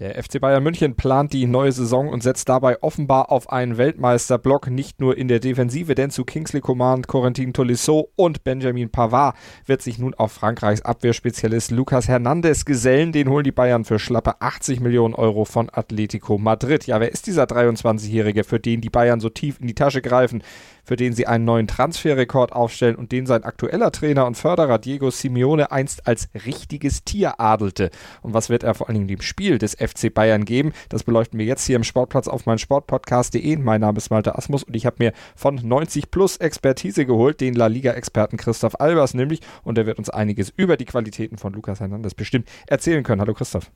Der 0.00 0.14
FC 0.14 0.40
Bayern 0.40 0.62
München 0.62 0.96
plant 0.96 1.34
die 1.34 1.46
neue 1.46 1.72
Saison 1.72 2.08
und 2.08 2.22
setzt 2.22 2.48
dabei 2.48 2.82
offenbar 2.82 3.30
auf 3.30 3.52
einen 3.52 3.76
Weltmeisterblock, 3.76 4.70
nicht 4.70 4.98
nur 4.98 5.18
in 5.18 5.28
der 5.28 5.40
Defensive, 5.40 5.94
denn 5.94 6.08
zu 6.08 6.24
Kingsley 6.24 6.62
Coman, 6.62 7.02
Corentin 7.02 7.52
Tolisso 7.52 8.10
und 8.16 8.42
Benjamin 8.42 8.88
Pavard 8.90 9.36
wird 9.66 9.82
sich 9.82 9.98
nun 9.98 10.14
auch 10.14 10.30
Frankreichs 10.30 10.80
Abwehrspezialist 10.80 11.70
Lucas 11.70 12.08
Hernandez 12.08 12.64
gesellen. 12.64 13.12
Den 13.12 13.28
holen 13.28 13.44
die 13.44 13.52
Bayern 13.52 13.84
für 13.84 13.98
schlappe 13.98 14.40
80 14.40 14.80
Millionen 14.80 15.12
Euro 15.12 15.44
von 15.44 15.68
Atletico 15.70 16.38
Madrid. 16.38 16.86
Ja, 16.86 16.98
wer 16.98 17.12
ist 17.12 17.26
dieser 17.26 17.44
23-Jährige, 17.44 18.44
für 18.44 18.58
den 18.58 18.80
die 18.80 18.88
Bayern 18.88 19.20
so 19.20 19.28
tief 19.28 19.60
in 19.60 19.66
die 19.66 19.74
Tasche 19.74 20.00
greifen? 20.00 20.42
Für 20.84 20.96
den 20.96 21.12
sie 21.12 21.26
einen 21.26 21.44
neuen 21.44 21.66
Transferrekord 21.66 22.52
aufstellen 22.52 22.96
und 22.96 23.12
den 23.12 23.26
sein 23.26 23.44
aktueller 23.44 23.92
Trainer 23.92 24.26
und 24.26 24.36
Förderer 24.36 24.78
Diego 24.78 25.10
Simeone 25.10 25.70
einst 25.72 26.06
als 26.06 26.28
richtiges 26.46 27.04
Tier 27.04 27.40
adelte. 27.40 27.90
Und 28.22 28.34
was 28.34 28.48
wird 28.48 28.62
er 28.62 28.74
vor 28.74 28.88
allen 28.88 28.96
Dingen 28.96 29.08
dem 29.08 29.20
Spiel 29.20 29.58
des 29.58 29.74
FC 29.74 30.12
Bayern 30.12 30.44
geben? 30.44 30.72
Das 30.88 31.04
beleuchten 31.04 31.38
wir 31.38 31.46
jetzt 31.46 31.64
hier 31.64 31.76
im 31.76 31.84
Sportplatz 31.84 32.28
auf 32.28 32.46
mein 32.46 32.58
Sportpodcast.de. 32.58 33.56
Mein 33.56 33.80
Name 33.80 33.98
ist 33.98 34.10
Malte 34.10 34.36
Asmus 34.36 34.64
und 34.64 34.74
ich 34.74 34.86
habe 34.86 34.96
mir 34.98 35.12
von 35.36 35.56
90 35.56 36.10
Plus 36.10 36.36
Expertise 36.36 37.06
geholt, 37.06 37.40
den 37.40 37.54
La 37.54 37.66
Liga-Experten 37.66 38.36
Christoph 38.36 38.80
Albers 38.80 39.14
nämlich. 39.14 39.40
Und 39.62 39.76
der 39.76 39.86
wird 39.86 39.98
uns 39.98 40.10
einiges 40.10 40.52
über 40.56 40.76
die 40.76 40.84
Qualitäten 40.84 41.38
von 41.38 41.52
Lukas 41.52 41.80
Hernandez 41.80 42.14
bestimmt 42.14 42.48
erzählen 42.66 43.02
können. 43.02 43.20
Hallo 43.20 43.34
Christoph. 43.34 43.70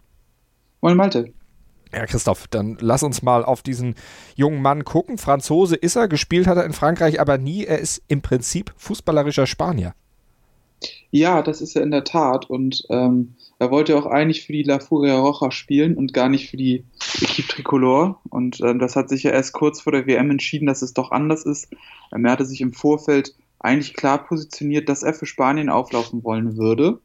Moin 0.80 0.96
Malte. 0.96 1.32
Ja, 1.94 2.06
Christoph, 2.06 2.48
dann 2.48 2.76
lass 2.80 3.04
uns 3.04 3.22
mal 3.22 3.44
auf 3.44 3.62
diesen 3.62 3.94
jungen 4.34 4.60
Mann 4.62 4.84
gucken. 4.84 5.16
Franzose 5.16 5.76
ist 5.76 5.94
er, 5.94 6.08
gespielt 6.08 6.48
hat 6.48 6.56
er 6.56 6.64
in 6.64 6.72
Frankreich, 6.72 7.20
aber 7.20 7.38
nie. 7.38 7.64
Er 7.64 7.78
ist 7.78 8.02
im 8.08 8.20
Prinzip 8.20 8.72
fußballerischer 8.76 9.46
Spanier. 9.46 9.94
Ja, 11.10 11.42
das 11.42 11.60
ist 11.60 11.76
er 11.76 11.82
in 11.82 11.92
der 11.92 12.02
Tat. 12.02 12.50
Und 12.50 12.82
ähm, 12.90 13.34
er 13.60 13.70
wollte 13.70 13.96
auch 13.96 14.06
eigentlich 14.06 14.44
für 14.44 14.52
die 14.52 14.64
La 14.64 14.80
Furia 14.80 15.18
Roja 15.18 15.52
spielen 15.52 15.96
und 15.96 16.12
gar 16.12 16.28
nicht 16.28 16.50
für 16.50 16.56
die 16.56 16.84
Equipe 17.22 17.48
Tricolore. 17.48 18.16
Und 18.28 18.60
ähm, 18.60 18.80
das 18.80 18.96
hat 18.96 19.08
sich 19.08 19.22
ja 19.22 19.30
erst 19.30 19.52
kurz 19.52 19.80
vor 19.80 19.92
der 19.92 20.06
WM 20.06 20.30
entschieden, 20.30 20.66
dass 20.66 20.82
es 20.82 20.94
doch 20.94 21.12
anders 21.12 21.46
ist. 21.46 21.68
Ähm, 22.12 22.24
er 22.24 22.32
hatte 22.32 22.44
sich 22.44 22.60
im 22.60 22.72
Vorfeld 22.72 23.36
eigentlich 23.60 23.94
klar 23.94 24.26
positioniert, 24.26 24.88
dass 24.88 25.04
er 25.04 25.14
für 25.14 25.26
Spanien 25.26 25.70
auflaufen 25.70 26.24
wollen 26.24 26.56
würde. 26.56 26.98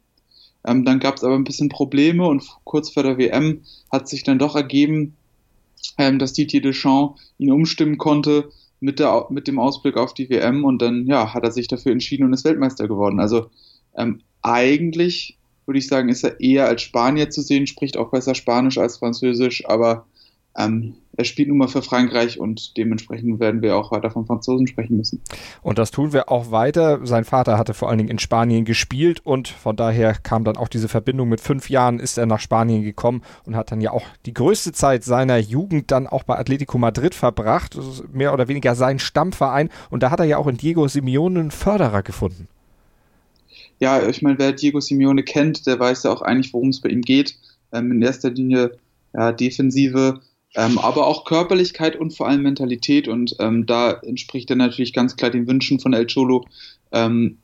Ähm, 0.64 0.84
dann 0.84 1.00
gab 1.00 1.16
es 1.16 1.24
aber 1.24 1.34
ein 1.34 1.44
bisschen 1.44 1.68
Probleme 1.68 2.26
und 2.26 2.44
kurz 2.64 2.90
vor 2.90 3.02
der 3.02 3.18
WM 3.18 3.62
hat 3.90 4.08
sich 4.08 4.24
dann 4.24 4.38
doch 4.38 4.56
ergeben, 4.56 5.16
ähm, 5.98 6.18
dass 6.18 6.32
Didier 6.32 6.60
Deschamps 6.60 7.20
ihn 7.38 7.52
umstimmen 7.52 7.98
konnte 7.98 8.50
mit, 8.80 8.98
der, 8.98 9.26
mit 9.30 9.48
dem 9.48 9.58
Ausblick 9.58 9.96
auf 9.96 10.14
die 10.14 10.28
WM 10.28 10.64
und 10.64 10.80
dann 10.82 11.06
ja, 11.06 11.32
hat 11.34 11.44
er 11.44 11.52
sich 11.52 11.68
dafür 11.68 11.92
entschieden 11.92 12.24
und 12.24 12.32
ist 12.32 12.44
Weltmeister 12.44 12.88
geworden. 12.88 13.20
Also 13.20 13.50
ähm, 13.96 14.20
eigentlich 14.42 15.38
würde 15.66 15.78
ich 15.78 15.86
sagen, 15.86 16.08
ist 16.08 16.24
er 16.24 16.40
eher 16.40 16.66
als 16.66 16.82
Spanier 16.82 17.30
zu 17.30 17.42
sehen, 17.42 17.66
spricht 17.66 17.96
auch 17.96 18.10
besser 18.10 18.34
Spanisch 18.34 18.78
als 18.78 18.98
Französisch, 18.98 19.66
aber 19.66 20.06
ähm, 20.56 20.94
er 21.16 21.24
spielt 21.24 21.48
nun 21.48 21.58
mal 21.58 21.68
für 21.68 21.82
Frankreich 21.82 22.40
und 22.40 22.76
dementsprechend 22.76 23.40
werden 23.40 23.62
wir 23.62 23.76
auch 23.76 23.92
weiter 23.92 24.10
von 24.10 24.26
Franzosen 24.26 24.66
sprechen 24.66 24.96
müssen. 24.96 25.20
Und 25.62 25.78
das 25.78 25.90
tun 25.90 26.12
wir 26.12 26.30
auch 26.30 26.50
weiter. 26.50 27.04
Sein 27.06 27.24
Vater 27.24 27.58
hatte 27.58 27.74
vor 27.74 27.88
allen 27.88 27.98
Dingen 27.98 28.10
in 28.10 28.18
Spanien 28.18 28.64
gespielt 28.64 29.20
und 29.24 29.48
von 29.48 29.76
daher 29.76 30.14
kam 30.14 30.44
dann 30.44 30.56
auch 30.56 30.68
diese 30.68 30.88
Verbindung. 30.88 31.28
Mit 31.28 31.40
fünf 31.40 31.68
Jahren 31.68 32.00
ist 32.00 32.16
er 32.16 32.26
nach 32.26 32.40
Spanien 32.40 32.82
gekommen 32.82 33.22
und 33.44 33.54
hat 33.54 33.70
dann 33.70 33.80
ja 33.80 33.90
auch 33.90 34.04
die 34.26 34.34
größte 34.34 34.72
Zeit 34.72 35.04
seiner 35.04 35.36
Jugend 35.36 35.90
dann 35.90 36.06
auch 36.06 36.22
bei 36.22 36.38
Atletico 36.38 36.78
Madrid 36.78 37.14
verbracht. 37.14 37.76
Das 37.76 37.86
ist 37.86 38.14
mehr 38.14 38.32
oder 38.32 38.48
weniger 38.48 38.74
sein 38.74 38.98
Stammverein 38.98 39.68
und 39.90 40.02
da 40.02 40.10
hat 40.10 40.20
er 40.20 40.26
ja 40.26 40.38
auch 40.38 40.46
in 40.46 40.56
Diego 40.56 40.88
Simeone 40.88 41.40
einen 41.40 41.50
Förderer 41.50 42.02
gefunden. 42.02 42.48
Ja, 43.78 44.06
ich 44.06 44.22
meine, 44.22 44.38
wer 44.38 44.52
Diego 44.52 44.80
Simeone 44.80 45.22
kennt, 45.22 45.66
der 45.66 45.78
weiß 45.78 46.02
ja 46.04 46.12
auch 46.12 46.22
eigentlich, 46.22 46.52
worum 46.52 46.68
es 46.68 46.80
bei 46.80 46.90
ihm 46.90 47.02
geht. 47.02 47.36
Ähm, 47.72 47.92
in 47.92 48.02
erster 48.02 48.30
Linie 48.30 48.72
ja, 49.14 49.32
Defensive, 49.32 50.20
ähm, 50.54 50.78
aber 50.78 51.06
auch 51.06 51.24
Körperlichkeit 51.24 51.96
und 51.96 52.16
vor 52.16 52.28
allem 52.28 52.42
Mentalität. 52.42 53.08
Und 53.08 53.36
ähm, 53.38 53.66
da 53.66 53.92
entspricht 53.92 54.50
er 54.50 54.56
natürlich 54.56 54.92
ganz 54.92 55.16
klar 55.16 55.30
den 55.30 55.46
Wünschen 55.46 55.78
von 55.80 55.92
El 55.92 56.06
Cholo. 56.06 56.46
Ähm, 56.92 57.38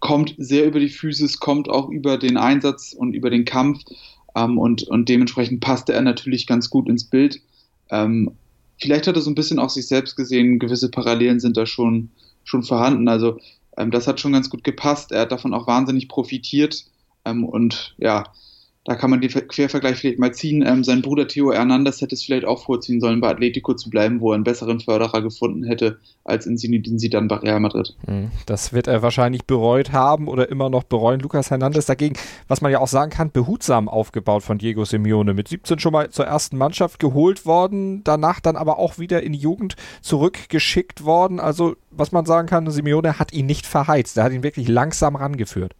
kommt 0.00 0.34
sehr 0.38 0.66
über 0.66 0.80
die 0.80 0.88
Physis, 0.88 1.38
kommt 1.38 1.68
auch 1.68 1.88
über 1.88 2.18
den 2.18 2.36
Einsatz 2.36 2.92
und 2.92 3.14
über 3.14 3.30
den 3.30 3.44
Kampf. 3.44 3.84
Ähm, 4.34 4.58
und, 4.58 4.82
und 4.84 5.08
dementsprechend 5.08 5.60
passte 5.60 5.92
er 5.92 6.02
natürlich 6.02 6.46
ganz 6.46 6.68
gut 6.68 6.88
ins 6.88 7.04
Bild. 7.04 7.40
Ähm, 7.90 8.32
vielleicht 8.78 9.06
hat 9.06 9.14
er 9.14 9.22
so 9.22 9.30
ein 9.30 9.36
bisschen 9.36 9.60
auch 9.60 9.70
sich 9.70 9.86
selbst 9.86 10.16
gesehen, 10.16 10.58
gewisse 10.58 10.90
Parallelen 10.90 11.38
sind 11.38 11.56
da 11.56 11.66
schon, 11.66 12.10
schon 12.42 12.64
vorhanden. 12.64 13.06
Also 13.06 13.38
ähm, 13.76 13.92
das 13.92 14.08
hat 14.08 14.18
schon 14.18 14.32
ganz 14.32 14.50
gut 14.50 14.64
gepasst. 14.64 15.12
Er 15.12 15.20
hat 15.22 15.32
davon 15.32 15.54
auch 15.54 15.66
wahnsinnig 15.66 16.08
profitiert. 16.08 16.84
und 17.24 17.94
ja, 17.98 18.24
da 18.84 18.96
kann 18.96 19.10
man 19.10 19.20
den 19.20 19.30
Quervergleich 19.30 19.96
vielleicht 19.96 20.18
mal 20.18 20.34
ziehen. 20.34 20.64
Ähm, 20.66 20.82
sein 20.82 21.02
Bruder 21.02 21.28
Theo 21.28 21.52
Hernandez 21.52 22.00
hätte 22.00 22.16
es 22.16 22.24
vielleicht 22.24 22.44
auch 22.44 22.64
vorziehen 22.64 23.00
sollen, 23.00 23.20
bei 23.20 23.28
Atletico 23.28 23.74
zu 23.74 23.90
bleiben, 23.90 24.20
wo 24.20 24.32
er 24.32 24.34
einen 24.34 24.42
besseren 24.42 24.80
Förderer 24.80 25.22
gefunden 25.22 25.62
hätte 25.62 25.98
als 26.24 26.46
in 26.46 26.58
Zinedine 26.58 26.98
dann 27.10 27.28
bei 27.28 27.36
Real 27.36 27.60
Madrid. 27.60 27.94
Hm, 28.06 28.32
das 28.46 28.72
wird 28.72 28.88
er 28.88 29.02
wahrscheinlich 29.02 29.44
bereut 29.44 29.92
haben 29.92 30.26
oder 30.26 30.48
immer 30.48 30.68
noch 30.68 30.82
bereuen. 30.82 31.20
Lukas 31.20 31.50
Hernandez 31.50 31.86
dagegen, 31.86 32.16
was 32.48 32.60
man 32.60 32.72
ja 32.72 32.80
auch 32.80 32.88
sagen 32.88 33.12
kann, 33.12 33.30
behutsam 33.30 33.88
aufgebaut 33.88 34.42
von 34.42 34.58
Diego 34.58 34.84
Simeone. 34.84 35.32
Mit 35.32 35.46
17 35.46 35.78
schon 35.78 35.92
mal 35.92 36.10
zur 36.10 36.26
ersten 36.26 36.56
Mannschaft 36.56 36.98
geholt 36.98 37.46
worden, 37.46 38.02
danach 38.02 38.40
dann 38.40 38.56
aber 38.56 38.80
auch 38.80 38.98
wieder 38.98 39.22
in 39.22 39.32
die 39.32 39.38
Jugend 39.38 39.76
zurückgeschickt 40.00 41.04
worden. 41.04 41.38
Also, 41.38 41.76
was 41.92 42.10
man 42.10 42.26
sagen 42.26 42.48
kann, 42.48 42.68
Simeone 42.68 43.20
hat 43.20 43.32
ihn 43.32 43.46
nicht 43.46 43.66
verheizt. 43.66 44.16
Er 44.16 44.24
hat 44.24 44.32
ihn 44.32 44.42
wirklich 44.42 44.66
langsam 44.66 45.14
rangeführt. 45.14 45.74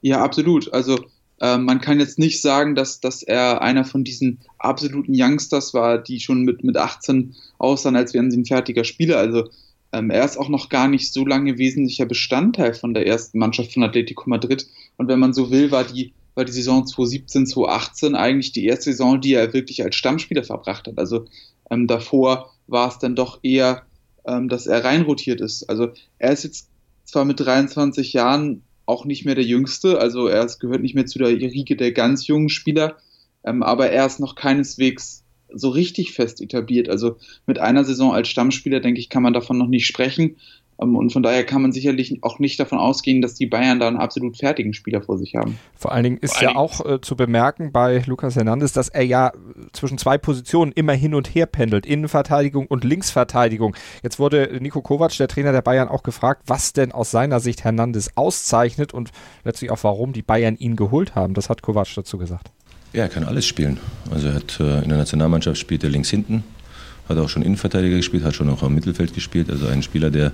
Ja, 0.00 0.22
absolut. 0.22 0.72
Also, 0.72 0.98
man 1.40 1.80
kann 1.80 1.98
jetzt 1.98 2.18
nicht 2.18 2.40
sagen, 2.40 2.74
dass, 2.74 3.00
dass 3.00 3.22
er 3.22 3.60
einer 3.60 3.84
von 3.84 4.04
diesen 4.04 4.38
absoluten 4.58 5.12
Youngsters 5.14 5.74
war, 5.74 5.98
die 5.98 6.20
schon 6.20 6.42
mit, 6.42 6.64
mit 6.64 6.76
18 6.76 7.34
aussahen, 7.58 7.96
als 7.96 8.14
wären 8.14 8.30
sie 8.30 8.38
ein 8.38 8.46
fertiger 8.46 8.84
Spieler. 8.84 9.18
Also 9.18 9.48
ähm, 9.94 10.10
er 10.10 10.24
ist 10.24 10.36
auch 10.36 10.48
noch 10.48 10.68
gar 10.68 10.88
nicht 10.88 11.12
so 11.12 11.24
lange 11.24 11.56
wesentlicher 11.56 12.04
Bestandteil 12.04 12.74
von 12.74 12.94
der 12.94 13.06
ersten 13.06 13.38
Mannschaft 13.38 13.72
von 13.72 13.84
Atletico 13.84 14.28
Madrid. 14.28 14.66
Und 14.96 15.08
wenn 15.08 15.20
man 15.20 15.32
so 15.32 15.50
will, 15.50 15.70
war 15.70 15.84
die, 15.84 16.12
war 16.34 16.44
die 16.44 16.52
Saison 16.52 16.84
2017, 16.84 17.46
2018 17.46 18.14
eigentlich 18.16 18.50
die 18.52 18.66
erste 18.66 18.90
Saison, 18.90 19.20
die 19.20 19.34
er 19.34 19.52
wirklich 19.52 19.84
als 19.84 19.94
Stammspieler 19.94 20.42
verbracht 20.42 20.88
hat. 20.88 20.98
Also 20.98 21.26
ähm, 21.70 21.86
davor 21.86 22.50
war 22.66 22.88
es 22.88 22.98
dann 22.98 23.14
doch 23.14 23.38
eher, 23.42 23.82
ähm, 24.26 24.48
dass 24.48 24.66
er 24.66 24.84
reinrotiert 24.84 25.40
ist. 25.40 25.68
Also 25.70 25.90
er 26.18 26.32
ist 26.32 26.42
jetzt 26.42 26.68
zwar 27.04 27.24
mit 27.24 27.38
23 27.38 28.12
Jahren 28.12 28.62
auch 28.86 29.04
nicht 29.04 29.24
mehr 29.24 29.34
der 29.34 29.44
Jüngste, 29.44 29.98
also 29.98 30.26
er 30.26 30.46
gehört 30.60 30.82
nicht 30.82 30.94
mehr 30.94 31.06
zu 31.06 31.18
der 31.18 31.28
Riege 31.28 31.76
der 31.76 31.92
ganz 31.92 32.26
jungen 32.26 32.48
Spieler, 32.48 32.98
ähm, 33.44 33.62
aber 33.62 33.90
er 33.90 34.06
ist 34.06 34.20
noch 34.20 34.34
keineswegs 34.34 35.24
so 35.52 35.68
richtig 35.68 36.12
fest 36.12 36.40
etabliert. 36.40 36.88
Also 36.88 37.16
mit 37.46 37.58
einer 37.58 37.84
Saison 37.84 38.12
als 38.12 38.28
Stammspieler, 38.28 38.80
denke 38.80 39.00
ich, 39.00 39.08
kann 39.08 39.22
man 39.22 39.32
davon 39.32 39.58
noch 39.58 39.68
nicht 39.68 39.86
sprechen. 39.86 40.36
Ähm, 40.80 40.96
und 40.96 41.12
von 41.12 41.22
daher 41.22 41.44
kann 41.44 41.62
man 41.62 41.72
sicherlich 41.72 42.18
auch 42.22 42.38
nicht 42.38 42.58
davon 42.58 42.78
ausgehen, 42.78 43.22
dass 43.22 43.34
die 43.34 43.46
Bayern 43.46 43.80
da 43.80 43.88
einen 43.88 43.96
absolut 43.96 44.36
fertigen 44.36 44.74
Spieler 44.74 45.02
vor 45.02 45.18
sich 45.18 45.34
haben. 45.34 45.58
Vor 45.76 45.92
allen 45.92 46.04
Dingen 46.04 46.18
ist 46.18 46.40
ja 46.40 46.56
auch 46.56 46.84
äh, 46.84 47.00
zu 47.00 47.16
bemerken 47.16 47.72
bei 47.72 48.02
Lukas 48.06 48.36
Hernandez, 48.36 48.72
dass 48.72 48.88
er 48.88 49.04
ja 49.04 49.32
zwischen 49.72 49.98
zwei 49.98 50.18
Positionen 50.18 50.72
immer 50.72 50.92
hin 50.92 51.14
und 51.14 51.34
her 51.34 51.46
pendelt, 51.46 51.86
Innenverteidigung 51.86 52.66
und 52.66 52.84
Linksverteidigung. 52.84 53.76
Jetzt 54.02 54.18
wurde 54.18 54.58
Nico 54.60 54.82
Kovac, 54.82 55.16
der 55.16 55.28
Trainer 55.28 55.52
der 55.52 55.62
Bayern, 55.62 55.88
auch 55.88 56.02
gefragt, 56.02 56.42
was 56.46 56.72
denn 56.72 56.92
aus 56.92 57.10
seiner 57.10 57.40
Sicht 57.40 57.64
Hernandez 57.64 58.10
auszeichnet 58.14 58.92
und 58.92 59.10
letztlich 59.44 59.70
auch 59.70 59.82
warum 59.82 60.12
die 60.12 60.22
Bayern 60.22 60.56
ihn 60.56 60.76
geholt 60.76 61.14
haben. 61.14 61.34
Das 61.34 61.48
hat 61.48 61.62
Kovac 61.62 61.88
dazu 61.94 62.18
gesagt. 62.18 62.50
Ja, 62.92 63.02
er 63.02 63.08
kann 63.08 63.24
alles 63.24 63.44
spielen. 63.44 63.80
Also 64.10 64.28
er 64.28 64.34
hat 64.34 64.60
äh, 64.60 64.82
in 64.82 64.88
der 64.88 64.98
Nationalmannschaft 64.98 65.58
spielt 65.58 65.82
er 65.82 65.90
links 65.90 66.10
hinten, 66.10 66.44
hat 67.08 67.18
auch 67.18 67.28
schon 67.28 67.42
Innenverteidiger 67.42 67.96
gespielt, 67.96 68.24
hat 68.24 68.34
schon 68.34 68.48
auch 68.48 68.62
im 68.62 68.74
Mittelfeld 68.74 69.14
gespielt. 69.14 69.50
Also 69.50 69.66
ein 69.66 69.82
Spieler, 69.82 70.10
der 70.10 70.32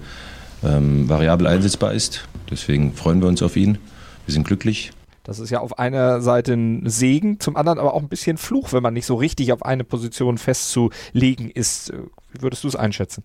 ähm, 0.63 1.09
variabel 1.09 1.47
einsetzbar 1.47 1.93
ist. 1.95 2.29
Deswegen 2.51 2.93
freuen 2.95 3.21
wir 3.21 3.29
uns 3.29 3.43
auf 3.43 3.57
ihn. 3.57 3.79
Wir 4.27 4.35
sind 4.35 4.47
glücklich. 4.47 4.93
Das 5.25 5.39
ist 5.39 5.51
ja 5.51 5.61
auf 5.61 5.79
einer 5.79 6.21
Seite 6.23 6.55
ein 6.55 6.89
Segen, 6.89 7.41
zum 7.41 7.57
anderen 7.57 7.79
aber 7.79 7.95
auch 7.95 8.03
ein 8.03 8.09
bisschen 8.09 8.39
Fluch, 8.39 8.73
wenn 8.73 8.83
man 8.83 8.95
nicht 8.95 9.07
so 9.07 9.15
richtig 9.15 9.53
auf 9.53 9.65
eine 9.65 9.85
Position 9.85 10.39
festzulegen 10.39 11.51
ist. 11.51 11.93
Wie 12.33 12.43
würdest 12.43 12.65
du 12.65 12.69
es 12.69 12.77
einschätzen? 12.77 13.25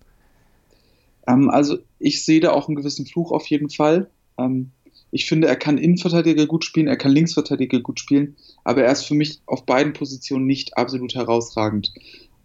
Ähm, 1.26 1.50
also 1.50 1.78
ich 1.98 2.24
sehe 2.24 2.40
da 2.40 2.52
auch 2.52 2.68
einen 2.68 2.76
gewissen 2.76 3.06
Fluch 3.06 3.32
auf 3.32 3.46
jeden 3.46 3.70
Fall. 3.70 4.10
Ähm, 4.38 4.70
ich 5.10 5.26
finde, 5.26 5.48
er 5.48 5.56
kann 5.56 5.78
Innenverteidiger 5.78 6.46
gut 6.46 6.64
spielen, 6.64 6.88
er 6.88 6.96
kann 6.96 7.12
Linksverteidiger 7.12 7.80
gut 7.80 8.00
spielen, 8.00 8.36
aber 8.64 8.84
er 8.84 8.92
ist 8.92 9.04
für 9.04 9.14
mich 9.14 9.40
auf 9.46 9.64
beiden 9.64 9.92
Positionen 9.92 10.46
nicht 10.46 10.76
absolut 10.76 11.14
herausragend. 11.14 11.92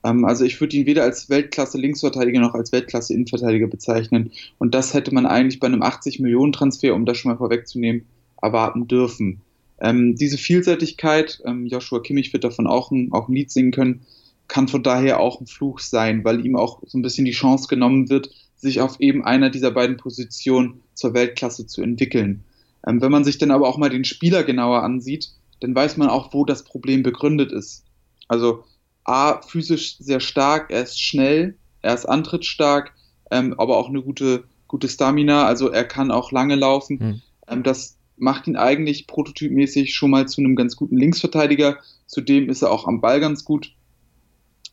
Ähm, 0.03 0.25
also 0.25 0.45
ich 0.45 0.59
würde 0.59 0.75
ihn 0.77 0.85
weder 0.85 1.03
als 1.03 1.29
Weltklasse 1.29 1.77
Linksverteidiger 1.77 2.39
noch 2.39 2.53
als 2.53 2.71
Weltklasse 2.71 3.13
Innenverteidiger 3.13 3.67
bezeichnen. 3.67 4.31
Und 4.57 4.75
das 4.75 4.93
hätte 4.93 5.13
man 5.13 5.25
eigentlich 5.25 5.59
bei 5.59 5.67
einem 5.67 5.81
80 5.81 6.19
Millionen 6.19 6.51
Transfer, 6.51 6.95
um 6.95 7.05
das 7.05 7.17
schon 7.17 7.31
mal 7.31 7.37
vorwegzunehmen, 7.37 8.05
erwarten 8.41 8.87
dürfen. 8.87 9.41
Ähm, 9.79 10.15
diese 10.15 10.37
Vielseitigkeit, 10.37 11.41
ähm, 11.45 11.65
Joshua 11.65 12.01
Kimmich 12.01 12.33
wird 12.33 12.43
davon 12.43 12.67
auch 12.67 12.91
ein, 12.91 13.11
auch 13.11 13.27
ein 13.27 13.33
Lied 13.33 13.51
singen 13.51 13.71
können, 13.71 14.01
kann 14.47 14.67
von 14.67 14.83
daher 14.83 15.19
auch 15.19 15.39
ein 15.39 15.47
Fluch 15.47 15.79
sein, 15.79 16.23
weil 16.23 16.45
ihm 16.45 16.55
auch 16.55 16.81
so 16.85 16.97
ein 16.97 17.01
bisschen 17.01 17.25
die 17.25 17.31
Chance 17.31 17.67
genommen 17.67 18.09
wird, 18.09 18.29
sich 18.57 18.81
auf 18.81 18.99
eben 18.99 19.23
einer 19.23 19.49
dieser 19.49 19.71
beiden 19.71 19.97
Positionen 19.97 20.81
zur 20.93 21.13
Weltklasse 21.13 21.65
zu 21.65 21.81
entwickeln. 21.81 22.43
Ähm, 22.85 23.01
wenn 23.01 23.11
man 23.11 23.23
sich 23.23 23.37
dann 23.37 23.51
aber 23.51 23.67
auch 23.67 23.77
mal 23.77 23.89
den 23.89 24.05
Spieler 24.05 24.43
genauer 24.43 24.83
ansieht, 24.83 25.31
dann 25.61 25.73
weiß 25.75 25.97
man 25.97 26.09
auch, 26.09 26.33
wo 26.33 26.45
das 26.45 26.63
Problem 26.63 27.01
begründet 27.01 27.51
ist. 27.51 27.83
Also 28.27 28.63
A, 29.03 29.41
physisch 29.41 29.97
sehr 29.97 30.19
stark, 30.19 30.71
er 30.71 30.83
ist 30.83 31.01
schnell, 31.01 31.55
er 31.81 31.95
ist 31.95 32.05
antrittsstark, 32.05 32.93
ähm, 33.31 33.55
aber 33.57 33.77
auch 33.77 33.89
eine 33.89 34.01
gute, 34.01 34.43
gute 34.67 34.87
Stamina, 34.87 35.45
also 35.45 35.69
er 35.69 35.83
kann 35.85 36.11
auch 36.11 36.31
lange 36.31 36.55
laufen. 36.55 36.99
Hm. 36.99 37.21
Ähm, 37.47 37.63
das 37.63 37.97
macht 38.17 38.47
ihn 38.47 38.55
eigentlich 38.55 39.07
prototypmäßig 39.07 39.95
schon 39.95 40.11
mal 40.11 40.27
zu 40.27 40.41
einem 40.41 40.55
ganz 40.55 40.75
guten 40.75 40.97
Linksverteidiger. 40.97 41.77
Zudem 42.05 42.49
ist 42.49 42.61
er 42.61 42.71
auch 42.71 42.87
am 42.87 43.01
Ball 43.01 43.19
ganz 43.19 43.43
gut. 43.43 43.73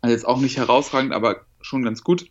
Also 0.03 0.13
jetzt 0.13 0.27
auch 0.27 0.41
nicht 0.41 0.59
herausragend, 0.59 1.13
aber 1.13 1.47
schon 1.61 1.83
ganz 1.83 2.05
gut. 2.05 2.27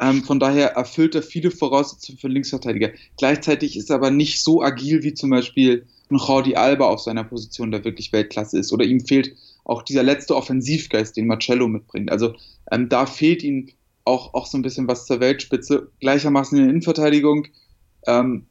Ähm, 0.00 0.22
von 0.22 0.40
daher 0.40 0.72
erfüllt 0.72 1.14
er 1.14 1.22
viele 1.22 1.50
Voraussetzungen 1.50 2.18
für 2.18 2.28
Linksverteidiger. 2.28 2.90
Gleichzeitig 3.18 3.76
ist 3.76 3.90
er 3.90 3.96
aber 3.96 4.10
nicht 4.10 4.42
so 4.42 4.62
agil 4.62 5.02
wie 5.02 5.14
zum 5.14 5.30
Beispiel 5.30 5.86
ein 6.10 6.16
Jordi 6.16 6.54
Alba 6.54 6.86
auf 6.86 7.00
seiner 7.00 7.24
Position, 7.24 7.70
der 7.70 7.84
wirklich 7.84 8.12
Weltklasse 8.12 8.58
ist. 8.58 8.72
Oder 8.72 8.84
ihm 8.84 9.00
fehlt 9.00 9.34
auch 9.64 9.82
dieser 9.82 10.02
letzte 10.02 10.36
Offensivgeist, 10.36 11.16
den 11.16 11.26
Marcello 11.26 11.68
mitbringt. 11.68 12.10
Also 12.10 12.34
ähm, 12.70 12.88
da 12.88 13.06
fehlt 13.06 13.42
ihm 13.42 13.68
auch, 14.04 14.34
auch 14.34 14.46
so 14.46 14.58
ein 14.58 14.62
bisschen 14.62 14.88
was 14.88 15.06
zur 15.06 15.20
Weltspitze. 15.20 15.90
Gleichermaßen 16.00 16.58
in 16.58 16.64
der 16.64 16.70
Innenverteidigung, 16.70 17.46
ähm, 18.06 18.46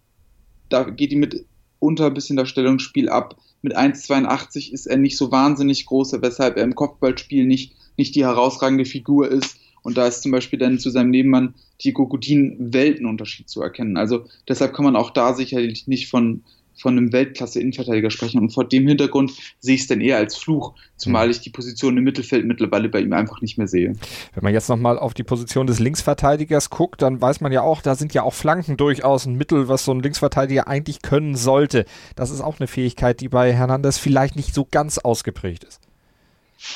da 0.69 0.83
geht 0.83 1.11
ihm 1.11 1.19
mit 1.19 1.45
unter 1.79 2.07
ein 2.07 2.13
bisschen 2.13 2.37
das 2.37 2.49
Stellungsspiel 2.49 3.09
ab. 3.09 3.37
Mit 3.61 3.75
1,82 3.75 4.71
ist 4.71 4.85
er 4.85 4.97
nicht 4.97 5.17
so 5.17 5.31
wahnsinnig 5.31 5.85
groß, 5.85 6.13
weshalb 6.21 6.57
er 6.57 6.63
im 6.63 6.75
Kopfballspiel 6.75 7.45
nicht, 7.45 7.75
nicht 7.97 8.15
die 8.15 8.23
herausragende 8.23 8.85
Figur 8.85 9.29
ist. 9.29 9.57
Und 9.83 9.97
da 9.97 10.07
ist 10.07 10.21
zum 10.21 10.31
Beispiel 10.31 10.59
dann 10.59 10.79
zu 10.79 10.91
seinem 10.91 11.09
Nebenmann 11.09 11.55
Diego 11.83 12.07
Godin 12.07 12.55
Weltenunterschied 12.73 13.49
zu 13.49 13.61
erkennen. 13.61 13.97
Also 13.97 14.25
deshalb 14.47 14.73
kann 14.73 14.85
man 14.85 14.95
auch 14.95 15.09
da 15.09 15.33
sicherlich 15.33 15.87
nicht 15.87 16.07
von, 16.07 16.43
von 16.75 16.97
einem 16.97 17.13
Weltklasse-Innenverteidiger 17.13 18.09
sprechen. 18.09 18.39
Und 18.39 18.51
vor 18.51 18.67
dem 18.67 18.87
Hintergrund 18.87 19.33
sehe 19.59 19.75
ich 19.75 19.81
es 19.81 19.87
dann 19.87 20.01
eher 20.01 20.17
als 20.17 20.35
Fluch, 20.35 20.73
zumal 20.97 21.27
mhm. 21.27 21.31
ich 21.31 21.39
die 21.41 21.49
Position 21.49 21.97
im 21.97 22.03
Mittelfeld 22.03 22.45
mittlerweile 22.45 22.89
bei 22.89 23.01
ihm 23.01 23.13
einfach 23.13 23.41
nicht 23.41 23.57
mehr 23.57 23.67
sehe. 23.67 23.93
Wenn 24.33 24.43
man 24.43 24.53
jetzt 24.53 24.69
nochmal 24.69 24.97
auf 24.97 25.13
die 25.13 25.23
Position 25.23 25.67
des 25.67 25.79
Linksverteidigers 25.79 26.69
guckt, 26.69 27.01
dann 27.01 27.21
weiß 27.21 27.41
man 27.41 27.51
ja 27.51 27.61
auch, 27.61 27.81
da 27.81 27.95
sind 27.95 28.13
ja 28.13 28.23
auch 28.23 28.33
Flanken 28.33 28.77
durchaus 28.77 29.25
ein 29.25 29.35
Mittel, 29.35 29.67
was 29.67 29.85
so 29.85 29.93
ein 29.93 30.01
Linksverteidiger 30.01 30.67
eigentlich 30.67 31.01
können 31.01 31.35
sollte. 31.35 31.85
Das 32.15 32.31
ist 32.31 32.41
auch 32.41 32.59
eine 32.59 32.67
Fähigkeit, 32.67 33.21
die 33.21 33.29
bei 33.29 33.53
Hernandez 33.53 33.97
vielleicht 33.97 34.35
nicht 34.35 34.53
so 34.53 34.67
ganz 34.69 34.97
ausgeprägt 34.97 35.63
ist. 35.63 35.81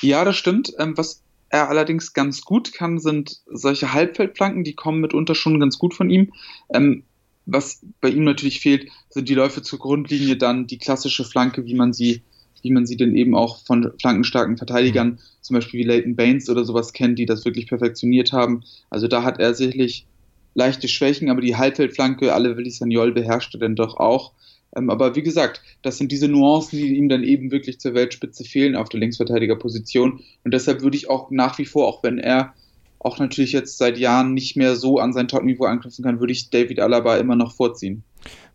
Ja, 0.02 0.26
das 0.26 0.36
stimmt. 0.36 0.74
Ähm, 0.80 0.98
was 0.98 1.22
er 1.50 1.70
allerdings 1.70 2.14
ganz 2.14 2.42
gut 2.42 2.74
kann, 2.74 3.00
sind 3.00 3.42
solche 3.46 3.94
Halbfeldflanken, 3.94 4.64
die 4.64 4.74
kommen 4.74 5.00
mitunter 5.00 5.36
schon 5.36 5.60
ganz 5.60 5.78
gut 5.78 5.94
von 5.94 6.10
ihm. 6.10 6.34
Ähm, 6.74 7.04
was 7.46 7.82
bei 8.02 8.10
ihm 8.10 8.24
natürlich 8.24 8.60
fehlt, 8.60 8.90
sind 9.10 9.30
die 9.30 9.36
Läufe 9.36 9.62
zur 9.62 9.80
Grundlinie, 9.80 10.38
dann 10.38 10.68
die 10.68 10.78
klassische 10.78 11.24
Flanke, 11.24 11.66
wie 11.66 11.76
man 11.76 11.94
sie, 11.94 12.22
wie 12.62 12.72
man 12.72 12.86
sie 12.86 12.98
denn 12.98 13.16
eben 13.16 13.36
auch 13.36 13.64
von 13.66 13.92
flankenstarken 14.00 14.58
Verteidigern, 14.58 15.20
zum 15.42 15.56
Beispiel 15.56 15.82
wie 15.82 15.84
Leighton 15.84 16.16
Baines 16.16 16.50
oder 16.50 16.66
sowas 16.66 16.94
kennt, 16.94 17.20
die 17.20 17.26
das 17.26 17.46
wirklich 17.46 17.68
perfektioniert 17.68 18.32
haben. 18.32 18.64
Also 18.90 19.08
da 19.08 19.24
hat 19.24 19.40
er 19.40 19.54
sicherlich 19.54 20.08
leichte 20.56 20.88
Schwächen, 20.88 21.30
aber 21.30 21.42
die 21.42 21.56
Halbfeldflanke, 21.56 22.34
alle 22.34 22.58
Willi 22.58 22.72
Sagnol 22.72 23.12
beherrschte 23.12 23.60
dann 23.60 23.76
doch 23.76 23.98
auch. 23.98 24.32
Ähm, 24.76 24.90
aber 24.90 25.16
wie 25.16 25.24
gesagt, 25.24 25.62
das 25.82 25.98
sind 25.98 26.12
diese 26.12 26.28
Nuancen, 26.28 26.80
die 26.80 26.96
ihm 26.96 27.10
dann 27.10 27.24
eben 27.24 27.52
wirklich 27.52 27.80
zur 27.80 27.94
Weltspitze 27.94 28.44
fehlen 28.44 28.76
auf 28.76 28.90
der 28.90 29.00
Linksverteidigerposition. 29.00 30.22
Und 30.44 30.54
deshalb 30.54 30.82
würde 30.82 30.98
ich 30.98 31.10
auch 31.10 31.30
nach 31.30 31.58
wie 31.60 31.66
vor, 31.66 31.88
auch 31.88 32.04
wenn 32.04 32.18
er 32.18 32.54
auch 33.06 33.20
natürlich 33.20 33.52
jetzt 33.52 33.78
seit 33.78 34.00
Jahren 34.00 34.34
nicht 34.34 34.58
mehr 34.58 34.76
so 34.76 34.98
an 34.98 35.14
sein 35.14 35.28
Top-Niveau 35.28 35.66
anknüpfen 35.66 36.04
kann, 36.04 36.20
würde 36.20 36.34
ich 36.34 36.50
David 36.50 36.80
Alaba 36.80 37.18
immer 37.18 37.36
noch 37.36 37.56
vorziehen. 37.56 38.04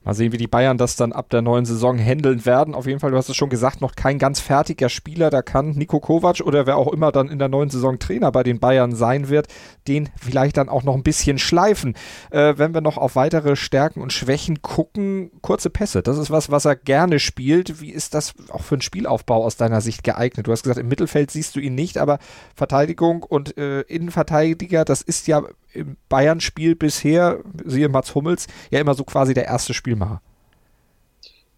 Mal 0.03 0.15
sehen, 0.15 0.33
wie 0.33 0.39
die 0.39 0.47
Bayern 0.47 0.79
das 0.79 0.97
dann 0.97 1.13
ab 1.13 1.29
der 1.29 1.43
neuen 1.43 1.67
Saison 1.67 1.99
handeln 1.99 2.47
werden. 2.47 2.75
Auf 2.75 2.87
jeden 2.87 3.01
Fall, 3.01 3.11
du 3.11 3.19
hast 3.19 3.29
es 3.29 3.37
schon 3.37 3.51
gesagt, 3.51 3.83
noch 3.83 3.95
kein 3.95 4.19
ganz 4.19 4.41
fertiger 4.41 4.89
Spieler. 4.89 5.29
Da 5.29 5.43
kann 5.43 5.73
Nico 5.73 6.01
Kovac 6.01 6.41
oder 6.41 6.67
wer 6.67 6.79
auch 6.79 6.91
immer 6.91 7.13
dann 7.13 7.29
in 7.29 7.39
der 7.39 7.49
neuen 7.49 7.69
Saison 7.69 7.99
Trainer 7.99 8.33
bei 8.33 8.43
den 8.43 8.61
Bayern 8.61 8.95
sein 8.95 9.29
wird, 9.29 9.49
den 9.89 10.09
vielleicht 10.19 10.57
dann 10.57 10.71
auch 10.71 10.85
noch 10.85 10.95
ein 10.95 11.03
bisschen 11.03 11.39
schleifen. 11.39 11.97
Äh, 12.31 12.55
wenn 12.57 12.73
wir 12.73 12.81
noch 12.81 12.97
auf 12.97 13.15
weitere 13.15 13.57
Stärken 13.57 14.01
und 14.01 14.15
Schwächen 14.15 14.63
gucken, 14.63 15.33
kurze 15.43 15.69
Pässe. 15.69 16.03
Das 16.03 16.17
ist 16.17 16.31
was, 16.31 16.51
was 16.51 16.65
er 16.65 16.77
gerne 16.77 17.19
spielt. 17.19 17.83
Wie 17.83 17.91
ist 17.91 18.15
das 18.15 18.33
auch 18.49 18.63
für 18.63 18.77
einen 18.77 18.83
Spielaufbau 18.83 19.45
aus 19.45 19.59
deiner 19.59 19.83
Sicht 19.83 20.03
geeignet? 20.03 20.47
Du 20.47 20.53
hast 20.53 20.63
gesagt, 20.63 20.81
im 20.81 20.89
Mittelfeld 20.89 21.31
siehst 21.31 21.57
du 21.57 21.61
ihn 21.61 21.75
nicht, 21.75 21.99
aber 21.99 22.21
Verteidigung 22.55 23.23
und 23.23 23.59
äh, 23.59 23.83
Innenverteidiger, 23.83 24.87
das 24.87 25.03
ist 25.03 25.27
ja 25.27 25.43
im 25.73 25.97
Bayern-Spiel 26.09 26.75
bisher, 26.75 27.41
siehe 27.65 27.89
Mats 27.89 28.15
Hummels, 28.15 28.47
ja 28.71 28.81
immer 28.81 28.95
so 28.95 29.05
quasi 29.05 29.35
der 29.35 29.47
erste 29.47 29.75
Spielmacher. 29.91 30.23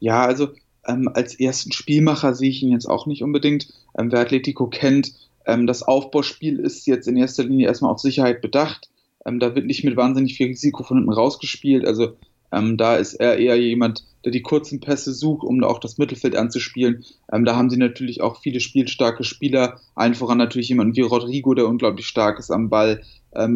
Ja, 0.01 0.25
also 0.25 0.49
ähm, 0.87 1.09
als 1.13 1.39
ersten 1.39 1.73
Spielmacher 1.73 2.35
sehe 2.35 2.51
ich 2.51 2.63
ihn 2.63 2.73
jetzt 2.73 2.87
auch 2.87 3.07
nicht 3.07 3.23
unbedingt. 3.23 3.73
Ähm, 3.97 4.11
wer 4.11 4.21
Atletico 4.21 4.67
kennt, 4.69 5.13
ähm, 5.47 5.67
das 5.67 5.83
Aufbauspiel 5.83 6.59
ist 6.59 6.87
jetzt 6.87 7.07
in 7.07 7.17
erster 7.17 7.45
Linie 7.45 7.69
erstmal 7.69 7.93
auf 7.93 8.01
Sicherheit 8.01 8.41
bedacht. 8.41 8.89
Ähm, 9.27 9.39
da 9.39 9.55
wird 9.55 9.67
nicht 9.67 9.85
mit 9.85 9.97
wahnsinnig 9.97 10.35
viel 10.35 10.49
Risiko 10.49 10.83
von 10.83 10.97
hinten 10.97 11.13
rausgespielt. 11.13 11.87
Also 11.87 12.17
ähm, 12.51 12.77
da 12.77 12.97
ist 12.97 13.15
er 13.15 13.39
eher 13.39 13.57
jemand, 13.57 14.05
der 14.25 14.33
die 14.33 14.43
kurzen 14.43 14.81
Pässe 14.81 15.13
sucht, 15.13 15.45
um 15.45 15.63
auch 15.63 15.79
das 15.79 15.99
Mittelfeld 15.99 16.37
anzuspielen. 16.37 17.05
Ähm, 17.33 17.45
da 17.45 17.55
haben 17.55 17.71
sie 17.71 17.77
natürlich 17.77 18.23
auch 18.23 18.41
viele 18.41 18.61
spielstarke 18.61 19.25
Spieler, 19.25 19.79
allen 19.95 20.15
voran 20.15 20.39
natürlich 20.39 20.71
jemanden 20.71 20.97
wie 20.97 21.03
Rodrigo, 21.03 21.55
der 21.55 21.69
unglaublich 21.69 22.07
stark 22.07 22.39
ist 22.39 22.51
am 22.51 22.71
Ball, 22.71 23.03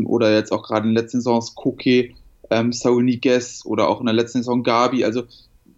oder 0.06 0.32
jetzt 0.32 0.52
auch 0.52 0.62
gerade 0.62 0.88
in 0.88 0.94
den 0.94 1.02
letzten 1.02 1.20
Saisons 1.20 1.54
Koke, 1.54 2.14
ähm, 2.50 2.72
Saul 2.72 3.02
Niguez 3.02 3.62
oder 3.64 3.88
auch 3.88 4.00
in 4.00 4.06
der 4.06 4.14
letzten 4.14 4.38
Saison 4.38 4.62
Gabi. 4.62 5.04
Also 5.04 5.24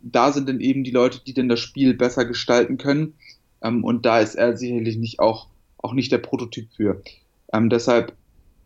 da 0.03 0.33
sind 0.33 0.49
dann 0.49 0.61
eben 0.61 0.85
die 0.85 0.91
Leute, 0.91 1.21
die 1.27 1.35
denn 1.35 1.49
das 1.49 1.61
Spiel 1.61 1.95
besser 1.95 2.25
gestalten 2.25 2.79
können. 2.79 3.15
Ähm, 3.63 3.85
und 3.85 4.07
da 4.07 4.21
ist 4.21 4.35
er 4.35 4.57
sicherlich 4.57 4.97
nicht 4.97 5.21
auch, 5.21 5.49
auch 5.79 5.93
nicht 5.93 6.13
der 6.13 6.19
Prototyp 6.19 6.69
für. 6.75 7.03
Ähm, 7.53 7.71
deshalb 7.71 8.13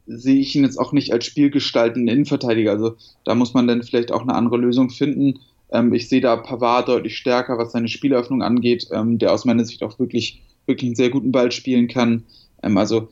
sehe 0.06 0.40
ich 0.40 0.54
ihn 0.56 0.64
jetzt 0.64 0.78
auch 0.78 0.92
nicht 0.92 1.12
als 1.12 1.24
spielgestaltenden 1.26 2.08
Innenverteidiger. 2.08 2.72
Also 2.72 2.96
da 3.24 3.34
muss 3.34 3.54
man 3.54 3.66
dann 3.66 3.82
vielleicht 3.82 4.12
auch 4.12 4.22
eine 4.22 4.34
andere 4.34 4.56
Lösung 4.56 4.90
finden. 4.90 5.40
Ähm, 5.70 5.92
ich 5.92 6.08
sehe 6.08 6.20
da 6.20 6.36
Pavard 6.36 6.88
deutlich 6.88 7.16
stärker, 7.16 7.58
was 7.58 7.72
seine 7.72 7.88
Spieleröffnung 7.88 8.42
angeht, 8.42 8.88
ähm, 8.92 9.18
der 9.18 9.32
aus 9.32 9.44
meiner 9.44 9.64
Sicht 9.64 9.82
auch 9.82 9.98
wirklich, 9.98 10.42
wirklich 10.66 10.88
einen 10.88 10.96
sehr 10.96 11.10
guten 11.10 11.32
Ball 11.32 11.52
spielen 11.52 11.88
kann. 11.88 12.24
Ähm, 12.62 12.76
also 12.76 13.08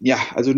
ja, 0.00 0.18
also 0.34 0.52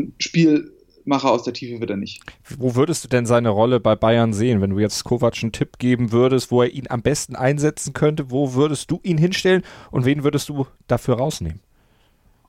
Spielmacher 1.05 1.31
aus 1.31 1.43
der 1.43 1.53
Tiefe 1.53 1.81
wird 1.81 1.91
er 1.91 1.97
nicht. 1.99 2.23
Wo 2.59 2.75
würdest 2.75 3.05
du 3.05 3.09
denn 3.09 3.27
seine 3.27 3.51
Rolle 3.51 3.79
bei 3.79 3.95
Bayern 3.95 4.32
sehen, 4.32 4.63
wenn 4.63 4.70
du 4.70 4.79
jetzt 4.79 5.05
Kovac 5.05 5.37
einen 5.43 5.53
Tipp 5.53 5.79
geben 5.79 6.13
würdest, 6.13 6.51
wo 6.51 6.63
er 6.63 6.70
ihn 6.70 6.87
am 6.89 7.03
besten 7.03 7.37
einsetzen 7.37 7.93
könnte? 7.93 8.31
Wo 8.31 8.55
würdest 8.55 8.91
du 8.91 9.01
ihn 9.03 9.19
hinstellen 9.19 9.63
und 9.91 10.06
wen 10.06 10.25
würdest 10.25 10.49
du 10.49 10.67
dafür 10.87 11.17
rausnehmen? 11.17 11.61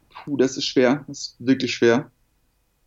Puh, 0.09 0.37
das 0.37 0.55
ist 0.55 0.65
schwer. 0.65 1.03
Das 1.07 1.19
ist 1.19 1.35
wirklich 1.39 1.73
schwer. 1.73 2.09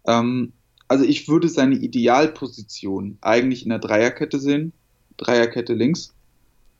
Ähm, 0.06 0.54
also 0.88 1.04
ich 1.04 1.28
würde 1.28 1.48
seine 1.50 1.75
Idealposition 1.76 3.18
eigentlich 3.20 3.62
in 3.62 3.68
der 3.68 3.78
Dreierkette 3.78 4.38
sehen. 4.38 4.72
Dreierkette 5.18 5.75
links. 5.75 6.14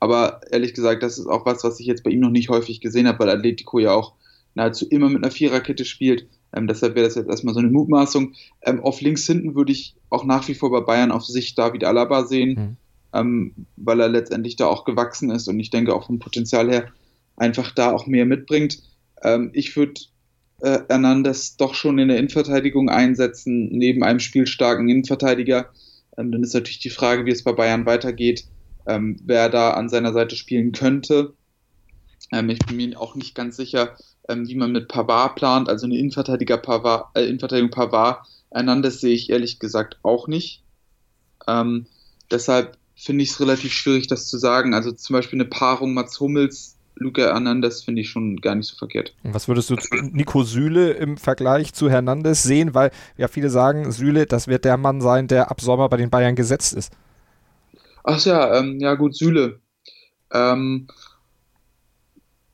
Aber 0.01 0.41
ehrlich 0.51 0.73
gesagt, 0.73 1.03
das 1.03 1.19
ist 1.19 1.27
auch 1.27 1.45
was, 1.45 1.63
was 1.63 1.79
ich 1.79 1.87
jetzt 1.87 2.05
bei 2.05 2.11
ihm 2.11 2.21
noch 2.21 2.31
nicht 2.31 2.49
häufig 2.49 2.81
gesehen 2.81 3.07
habe, 3.07 3.19
weil 3.19 3.31
Atletico 3.31 3.81
ja 3.81 3.93
auch 3.93 4.15
nahezu 4.55 4.89
immer 4.89 5.11
mit 5.11 5.23
einer 5.23 5.33
Viererkette 5.33 5.85
spielt. 5.85 6.27
Ähm, 6.55 6.67
deshalb 6.67 6.95
wäre 6.95 7.07
das 7.07 7.15
jetzt 7.15 7.29
erstmal 7.29 7.55
so 7.55 7.61
eine 7.61 7.71
Mutmaßung. 7.71 8.35
Ähm, 8.63 8.81
auf 8.83 9.01
links 9.01 9.27
hinten 9.27 9.55
würde 9.55 9.73
ich 9.73 9.95
auch 10.11 10.25
nach 10.25 10.49
wie 10.49 10.55
vor 10.55 10.71
bei 10.71 10.81
Bayern 10.81 11.13
auf 11.13 11.25
sich 11.25 11.55
David 11.55 11.85
Alaba 11.85 12.25
sehen, 12.25 12.55
mhm. 12.55 12.77
ähm, 13.13 13.53
weil 13.77 14.01
er 14.01 14.09
letztendlich 14.09 14.57
da 14.57 14.67
auch 14.67 14.85
gewachsen 14.85 15.31
ist 15.31 15.49
und 15.49 15.61
ich 15.61 15.71
denke 15.71 15.95
auch 15.95 16.07
vom 16.07 16.19
Potenzial 16.19 16.71
her 16.71 16.89
einfach 17.37 17.73
da 17.73 17.93
auch 17.93 18.07
mehr 18.07 18.27
mitbringt. 18.27 18.83
Ähm, 19.23 19.51
ich 19.53 19.77
würde 19.77 20.01
äh, 20.61 20.81
Hernandez 20.89 21.57
doch 21.57 21.75
schon 21.75 21.99
in 21.99 22.09
der 22.09 22.19
Innenverteidigung 22.19 22.89
einsetzen, 22.89 23.69
neben 23.71 24.03
einem 24.03 24.21
spielstarken 24.21 24.89
Innenverteidiger. 24.89 25.71
Ähm, 26.17 26.33
dann 26.33 26.43
ist 26.43 26.55
natürlich 26.55 26.81
die 26.81 26.91
Frage, 26.91 27.27
wie 27.27 27.31
es 27.31 27.45
bei 27.45 27.53
Bayern 27.53 27.87
weitergeht, 27.87 28.45
ähm, 28.87 29.19
wer 29.25 29.49
da 29.49 29.73
an 29.73 29.89
seiner 29.89 30.13
Seite 30.13 30.35
spielen 30.37 30.73
könnte. 30.73 31.35
Ähm, 32.33 32.51
ich 32.51 32.59
bin 32.61 32.77
mir 32.77 33.01
auch 33.01 33.15
nicht 33.15 33.35
ganz 33.35 33.57
sicher, 33.57 33.97
ähm, 34.29 34.49
wie 34.49 34.55
man 34.55 34.73
mit 34.73 34.89
Pavard 34.89 35.37
plant, 35.37 35.69
also 35.69 35.87
eine 35.87 35.99
Innenverteidiger 35.99 36.59
Pavard, 36.59 37.17
äh, 37.17 37.25
Innenverteidigung 37.25 37.71
Pavard. 37.71 38.27
Hernandez 38.51 39.01
sehe 39.01 39.15
ich 39.15 39.31
ehrlich 39.31 39.59
gesagt 39.59 39.99
auch 40.03 40.29
nicht. 40.29 40.63
Ähm, 41.47 41.87
deshalb 42.31 42.77
finde 42.95 43.23
ich 43.23 43.31
es 43.31 43.41
relativ 43.41 43.73
schwierig, 43.73 44.07
das 44.07 44.27
zu 44.27 44.39
sagen. 44.39 44.75
Also 44.75 44.93
zum 44.93 45.15
Beispiel 45.15 45.41
eine 45.41 45.49
Paarung 45.49 45.95
Mats 45.95 46.19
Hummels, 46.21 46.79
Luca 47.01 47.23
Hernandez 47.23 47.83
finde 47.83 48.03
ich 48.03 48.11
schon 48.11 48.39
gar 48.39 48.55
nicht 48.55 48.67
so 48.67 48.77
verkehrt. 48.77 49.15
Was 49.23 49.49
würdest 49.49 49.71
du 49.71 49.77
zu 49.77 49.95
Nico 49.95 50.43
Süle 50.43 50.93
im 50.93 51.17
Vergleich 51.17 51.73
zu 51.73 51.89
Hernandez 51.89 52.43
sehen? 52.43 52.75
Weil 52.75 52.91
ja 53.17 53.29
viele 53.29 53.51
sagen, 53.51 53.93
Süle, 53.93 54.27
das 54.27 54.49
wird 54.49 54.65
der 54.65 54.77
Mann 54.77 55.01
sein, 55.01 55.29
der 55.29 55.51
ab 55.51 55.61
Sommer 55.61 55.89
bei 55.89 55.97
den 55.97 56.11
Bayern 56.11 56.35
gesetzt 56.35 56.75
ist. 56.75 56.93
Ach 58.03 58.21
ja, 58.25 58.59
ähm, 58.59 58.81
ja 58.81 58.95
gut, 58.95 59.15
Süle. 59.15 59.61
Ähm, 60.33 60.89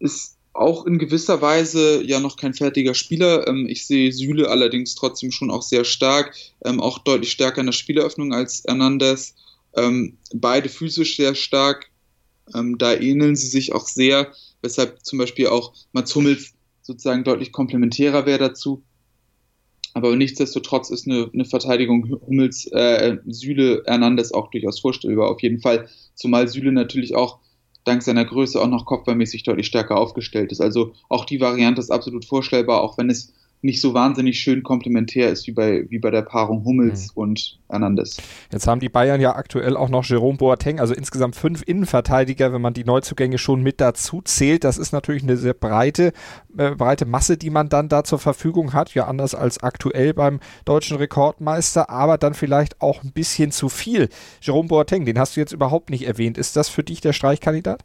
ist 0.04 0.36
auch 0.52 0.86
in 0.86 0.98
gewisser 0.98 1.42
Weise 1.42 2.02
ja 2.04 2.20
noch 2.20 2.36
kein 2.36 2.54
fertiger 2.54 2.94
Spieler. 2.94 3.48
Ähm, 3.48 3.66
ich 3.68 3.86
sehe 3.86 4.12
Süle 4.12 4.48
allerdings 4.48 4.94
trotzdem 4.94 5.32
schon 5.32 5.50
auch 5.50 5.62
sehr 5.62 5.84
stark, 5.84 6.34
ähm, 6.64 6.80
auch 6.80 6.98
deutlich 6.98 7.32
stärker 7.32 7.60
in 7.60 7.66
der 7.66 7.72
Spieleröffnung 7.72 8.32
als 8.32 8.62
Hernandez. 8.64 9.34
Ähm, 9.74 10.18
beide 10.32 10.68
physisch 10.68 11.16
sehr 11.16 11.34
stark. 11.34 11.90
Da 12.52 12.92
ähneln 12.92 13.36
sie 13.36 13.46
sich 13.46 13.72
auch 13.72 13.88
sehr, 13.88 14.30
weshalb 14.60 15.02
zum 15.02 15.18
Beispiel 15.18 15.46
auch 15.46 15.72
Mats 15.92 16.14
Hummels 16.14 16.52
sozusagen 16.82 17.24
deutlich 17.24 17.52
komplementärer 17.52 18.26
wäre 18.26 18.38
dazu. 18.38 18.82
Aber 19.94 20.14
nichtsdestotrotz 20.14 20.90
ist 20.90 21.06
eine, 21.06 21.30
eine 21.32 21.46
Verteidigung 21.46 22.20
Hummels, 22.26 22.66
äh, 22.66 23.16
Süle, 23.26 23.82
Hernandez 23.86 24.32
auch 24.32 24.50
durchaus 24.50 24.78
vorstellbar, 24.78 25.30
auf 25.30 25.40
jeden 25.40 25.60
Fall. 25.60 25.88
Zumal 26.14 26.46
Süle 26.48 26.70
natürlich 26.70 27.14
auch 27.14 27.38
dank 27.84 28.02
seiner 28.02 28.24
Größe 28.24 28.60
auch 28.60 28.68
noch 28.68 28.86
kopfballmäßig 28.86 29.42
deutlich 29.42 29.66
stärker 29.66 29.96
aufgestellt 29.96 30.52
ist. 30.52 30.60
Also 30.60 30.92
auch 31.08 31.24
die 31.24 31.40
Variante 31.40 31.80
ist 31.80 31.90
absolut 31.90 32.24
vorstellbar, 32.24 32.82
auch 32.82 32.98
wenn 32.98 33.10
es 33.10 33.32
nicht 33.64 33.80
so 33.80 33.94
wahnsinnig 33.94 34.38
schön 34.38 34.62
komplementär 34.62 35.30
ist 35.30 35.46
wie 35.46 35.52
bei, 35.52 35.86
wie 35.88 35.98
bei 35.98 36.10
der 36.10 36.20
Paarung 36.20 36.64
Hummels 36.64 37.06
mhm. 37.06 37.22
und 37.22 37.58
Hernandez. 37.68 38.18
Jetzt 38.52 38.66
haben 38.66 38.78
die 38.78 38.90
Bayern 38.90 39.22
ja 39.22 39.34
aktuell 39.34 39.76
auch 39.76 39.88
noch 39.88 40.04
Jerome 40.04 40.36
Boateng, 40.36 40.80
also 40.80 40.92
insgesamt 40.92 41.34
fünf 41.34 41.62
Innenverteidiger, 41.66 42.52
wenn 42.52 42.60
man 42.60 42.74
die 42.74 42.84
Neuzugänge 42.84 43.38
schon 43.38 43.62
mit 43.62 43.80
dazu 43.80 44.20
zählt. 44.22 44.64
Das 44.64 44.76
ist 44.76 44.92
natürlich 44.92 45.22
eine 45.22 45.38
sehr 45.38 45.54
breite, 45.54 46.12
äh, 46.58 46.74
breite 46.74 47.06
Masse, 47.06 47.38
die 47.38 47.48
man 47.48 47.70
dann 47.70 47.88
da 47.88 48.04
zur 48.04 48.18
Verfügung 48.18 48.74
hat. 48.74 48.92
Ja, 48.94 49.06
anders 49.06 49.34
als 49.34 49.62
aktuell 49.62 50.12
beim 50.12 50.40
deutschen 50.66 50.98
Rekordmeister, 50.98 51.88
aber 51.88 52.18
dann 52.18 52.34
vielleicht 52.34 52.82
auch 52.82 53.02
ein 53.02 53.12
bisschen 53.12 53.50
zu 53.50 53.70
viel. 53.70 54.10
Jerome 54.42 54.68
Boateng, 54.68 55.06
den 55.06 55.18
hast 55.18 55.36
du 55.36 55.40
jetzt 55.40 55.52
überhaupt 55.52 55.88
nicht 55.88 56.06
erwähnt. 56.06 56.36
Ist 56.36 56.56
das 56.56 56.68
für 56.68 56.82
dich 56.82 57.00
der 57.00 57.14
Streichkandidat? 57.14 57.82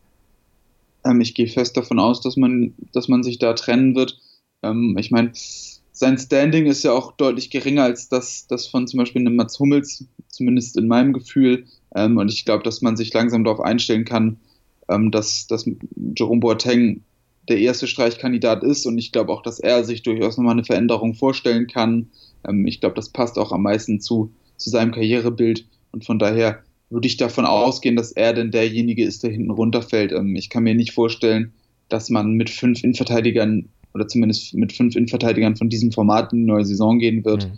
Ähm, 1.06 1.22
ich 1.22 1.36
gehe 1.36 1.48
fest 1.48 1.78
davon 1.78 2.00
aus, 2.00 2.20
dass 2.20 2.36
man, 2.36 2.74
dass 2.92 3.08
man 3.08 3.24
sich 3.24 3.40
da 3.40 3.54
trennen 3.54 3.96
wird. 3.96 4.20
Ähm, 4.64 4.96
ich 4.98 5.12
meine, 5.12 5.32
sein 5.34 6.18
Standing 6.18 6.66
ist 6.66 6.84
ja 6.84 6.94
auch 6.94 7.12
deutlich 7.12 7.50
geringer 7.50 7.84
als 7.84 8.08
das, 8.08 8.48
das 8.48 8.68
von 8.68 8.88
zum 8.88 9.00
Beispiel 9.00 9.22
einem 9.22 9.36
Mats 9.36 9.60
Hummels, 9.60 10.06
zumindest 10.30 10.78
in 10.78 10.88
meinem 10.88 11.14
Gefühl. 11.14 11.66
Ähm, 11.96 12.18
und 12.18 12.32
ich 12.32 12.46
glaube, 12.46 12.64
dass 12.64 12.82
man 12.82 12.96
sich 12.96 13.14
langsam 13.14 13.44
darauf 13.44 13.60
einstellen 13.60 14.06
kann, 14.06 14.38
ähm, 14.88 15.12
dass, 15.12 15.48
dass 15.48 15.70
Jerome 16.16 16.40
Boateng 16.40 17.04
der 17.50 17.60
erste 17.60 17.88
Streichkandidat 17.88 18.64
ist. 18.64 18.86
Und 18.86 18.98
ich 18.98 19.12
glaube 19.12 19.34
auch, 19.34 19.42
dass 19.42 19.60
er 19.60 19.84
sich 19.84 20.04
durchaus 20.04 20.38
nochmal 20.38 20.54
eine 20.54 20.64
Veränderung 20.64 21.16
vorstellen 21.16 21.68
kann. 21.68 22.10
Ähm, 22.48 22.66
ich 22.66 22.80
glaube, 22.80 22.96
das 22.96 23.10
passt 23.10 23.38
auch 23.38 23.52
am 23.52 23.64
meisten 23.64 24.00
zu, 24.00 24.32
zu 24.58 24.70
seinem 24.70 24.92
Karrierebild. 24.92 25.66
Und 25.92 26.06
von 26.06 26.20
daher 26.20 26.64
würde 26.90 27.08
ich 27.08 27.18
davon 27.18 27.46
ausgehen, 27.46 27.96
dass 27.96 28.12
er 28.12 28.34
denn 28.34 28.52
derjenige 28.52 29.04
ist, 29.04 29.24
der 29.24 29.32
hinten 29.32 29.52
runterfällt. 29.52 30.12
Ähm, 30.12 30.36
ich 30.36 30.50
kann 30.50 30.64
mir 30.64 30.76
nicht 30.76 30.94
vorstellen, 30.94 31.52
dass 31.90 32.10
man 32.10 32.34
mit 32.34 32.50
fünf 32.50 32.84
Innenverteidigern 32.84 33.70
oder 34.00 34.08
zumindest 34.08 34.54
mit 34.54 34.72
fünf 34.72 34.96
Innenverteidigern 34.96 35.58
von 35.58 35.70
diesem 35.70 35.92
Format 35.92 36.32
in 36.32 36.40
die 36.40 36.46
neue 36.46 36.66
Saison 36.66 37.00
gehen 37.00 37.26
wird. 37.26 37.50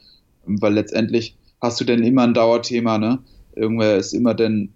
Mhm. 0.46 0.62
Weil 0.62 0.74
letztendlich 0.74 1.36
hast 1.62 1.80
du 1.80 1.86
denn 1.86 2.04
immer 2.04 2.24
ein 2.24 2.34
Dauerthema, 2.34 2.98
ne? 2.98 3.20
Irgendwer 3.56 3.98
ist 3.98 4.14
immer 4.14 4.34
denn 4.34 4.74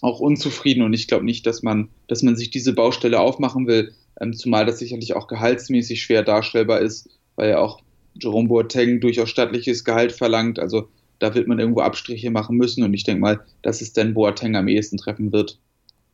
auch 0.00 0.20
unzufrieden 0.20 0.82
und 0.82 0.92
ich 0.92 1.06
glaube 1.06 1.24
nicht, 1.24 1.46
dass 1.46 1.62
man, 1.62 1.88
dass 2.08 2.22
man 2.22 2.36
sich 2.36 2.50
diese 2.50 2.72
Baustelle 2.72 3.20
aufmachen 3.20 3.66
will, 3.66 3.92
ähm, 4.20 4.32
zumal 4.32 4.66
das 4.66 4.78
sicherlich 4.78 5.14
auch 5.14 5.28
gehaltsmäßig 5.28 6.02
schwer 6.02 6.22
darstellbar 6.22 6.80
ist, 6.80 7.08
weil 7.36 7.50
ja 7.50 7.58
auch 7.58 7.80
Jerome 8.20 8.48
Boateng 8.48 9.00
durchaus 9.00 9.30
stattliches 9.30 9.84
Gehalt 9.84 10.12
verlangt. 10.12 10.58
Also 10.58 10.88
da 11.20 11.34
wird 11.34 11.46
man 11.46 11.58
irgendwo 11.58 11.80
Abstriche 11.80 12.30
machen 12.30 12.56
müssen 12.56 12.82
und 12.82 12.92
ich 12.94 13.04
denke 13.04 13.20
mal, 13.20 13.40
dass 13.62 13.80
es 13.80 13.92
dann 13.92 14.14
Boateng 14.14 14.56
am 14.56 14.68
ehesten 14.68 14.96
treffen 14.96 15.32
wird. 15.32 15.58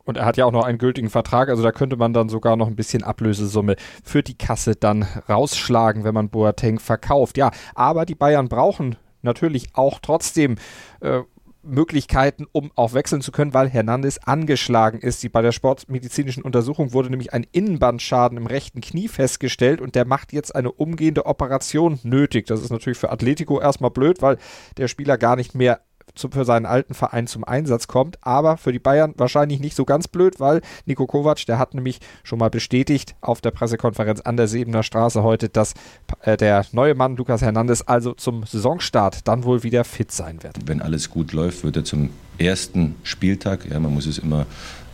Und 0.03 0.17
er 0.17 0.25
hat 0.25 0.37
ja 0.37 0.45
auch 0.45 0.51
noch 0.51 0.65
einen 0.65 0.77
gültigen 0.77 1.09
Vertrag, 1.09 1.49
also 1.49 1.63
da 1.63 1.71
könnte 1.71 1.97
man 1.97 2.13
dann 2.13 2.29
sogar 2.29 2.55
noch 2.55 2.67
ein 2.67 2.75
bisschen 2.75 3.03
Ablösesumme 3.03 3.75
für 4.03 4.23
die 4.23 4.37
Kasse 4.37 4.75
dann 4.75 5.05
rausschlagen, 5.29 6.03
wenn 6.03 6.13
man 6.13 6.29
Boateng 6.29 6.79
verkauft. 6.79 7.37
Ja, 7.37 7.51
aber 7.75 8.05
die 8.05 8.15
Bayern 8.15 8.47
brauchen 8.47 8.95
natürlich 9.21 9.69
auch 9.73 9.99
trotzdem 9.99 10.55
äh, 11.01 11.21
Möglichkeiten, 11.63 12.47
um 12.51 12.71
auch 12.75 12.93
wechseln 12.93 13.21
zu 13.21 13.31
können, 13.31 13.53
weil 13.53 13.69
Hernandez 13.69 14.17
angeschlagen 14.17 14.99
ist. 14.99 15.21
Die, 15.23 15.29
bei 15.29 15.41
der 15.41 15.51
sportmedizinischen 15.51 16.43
Untersuchung 16.43 16.93
wurde 16.93 17.09
nämlich 17.09 17.33
ein 17.33 17.45
Innenbandschaden 17.51 18.37
im 18.37 18.47
rechten 18.47 18.81
Knie 18.81 19.07
festgestellt 19.07 19.81
und 19.81 19.95
der 19.95 20.05
macht 20.05 20.33
jetzt 20.33 20.55
eine 20.55 20.71
umgehende 20.71 21.25
Operation 21.25 21.99
nötig. 22.03 22.47
Das 22.47 22.61
ist 22.61 22.71
natürlich 22.71 22.97
für 22.97 23.11
Atletico 23.11 23.59
erstmal 23.59 23.91
blöd, 23.91 24.21
weil 24.21 24.37
der 24.77 24.87
Spieler 24.87 25.17
gar 25.17 25.35
nicht 25.35 25.55
mehr 25.55 25.81
für 26.15 26.45
seinen 26.45 26.65
alten 26.65 26.93
Verein 26.93 27.27
zum 27.27 27.43
Einsatz 27.43 27.87
kommt. 27.87 28.17
Aber 28.21 28.57
für 28.57 28.71
die 28.71 28.79
Bayern 28.79 29.13
wahrscheinlich 29.17 29.59
nicht 29.59 29.75
so 29.75 29.85
ganz 29.85 30.07
blöd, 30.07 30.39
weil 30.39 30.61
Nico 30.85 31.07
Kovac, 31.07 31.45
der 31.45 31.59
hat 31.59 31.73
nämlich 31.73 31.99
schon 32.23 32.39
mal 32.39 32.49
bestätigt 32.49 33.15
auf 33.21 33.41
der 33.41 33.51
Pressekonferenz 33.51 34.21
an 34.21 34.37
der 34.37 34.47
Sebener 34.47 34.83
Straße 34.83 35.23
heute, 35.23 35.49
dass 35.49 35.73
äh, 36.21 36.37
der 36.37 36.65
neue 36.71 36.95
Mann 36.95 37.15
Lukas 37.15 37.41
Hernandez 37.41 37.83
also 37.85 38.13
zum 38.13 38.45
Saisonstart 38.45 39.27
dann 39.27 39.43
wohl 39.43 39.63
wieder 39.63 39.83
fit 39.83 40.11
sein 40.11 40.43
wird. 40.43 40.57
Wenn 40.65 40.81
alles 40.81 41.09
gut 41.09 41.33
läuft, 41.33 41.63
wird 41.63 41.77
er 41.77 41.83
zum 41.83 42.09
ersten 42.37 42.95
Spieltag, 43.03 43.69
ja, 43.69 43.79
man 43.79 43.93
muss 43.93 44.05
es 44.05 44.17
immer 44.17 44.45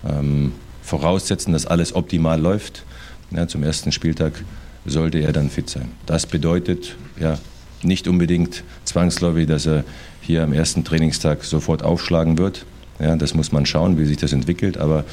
ähm, 0.07 0.53
voraussetzen, 0.81 1.53
dass 1.53 1.65
alles 1.65 1.95
optimal 1.95 2.39
läuft. 2.39 2.85
Ja, 3.31 3.47
zum 3.47 3.63
ersten 3.63 3.91
Spieltag 3.91 4.43
sollte 4.85 5.19
er 5.19 5.33
dann 5.33 5.49
fit 5.49 5.69
sein. 5.69 5.91
Das 6.05 6.25
bedeutet 6.25 6.95
ja 7.19 7.37
nicht 7.83 8.07
unbedingt 8.07 8.63
zwangsläufig, 8.85 9.47
dass 9.47 9.65
er 9.65 9.83
hier 10.27 10.43
am 10.43 10.51
ersten 10.51 10.83
Trainingstag 10.83 11.45
sofort 11.45 11.83
aufschlagen 11.83 12.37
wird. 12.37 12.65
Ja, 12.99 13.15
das 13.15 13.33
muss 13.33 13.53
man 13.53 13.65
schauen, 13.65 13.97
wie 13.97 14.05
sich 14.05 14.17
das 14.17 14.33
entwickelt. 14.33 14.77
Aber 14.77 15.05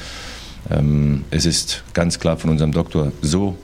ähm, 0.69 1.23
es 1.31 1.45
ist 1.45 1.83
ganz 1.93 2.19
klar 2.19 2.35
von 2.35 2.49
unserem 2.49 2.73
Doktor 2.73 3.13
so 3.21 3.57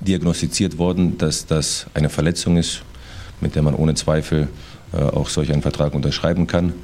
diagnostiziert 0.00 0.76
worden, 0.76 1.16
dass 1.16 1.46
das 1.46 1.86
eine 1.94 2.10
Verletzung 2.10 2.58
ist, 2.58 2.82
mit 3.40 3.54
der 3.54 3.62
man 3.62 3.74
ohne 3.74 3.94
Zweifel 3.94 4.48
äh, 4.92 4.98
auch 4.98 5.30
solch 5.30 5.50
einen 5.50 5.62
Vertrag 5.62 5.94
unterschreiben 5.94 6.46
kann, 6.46 6.74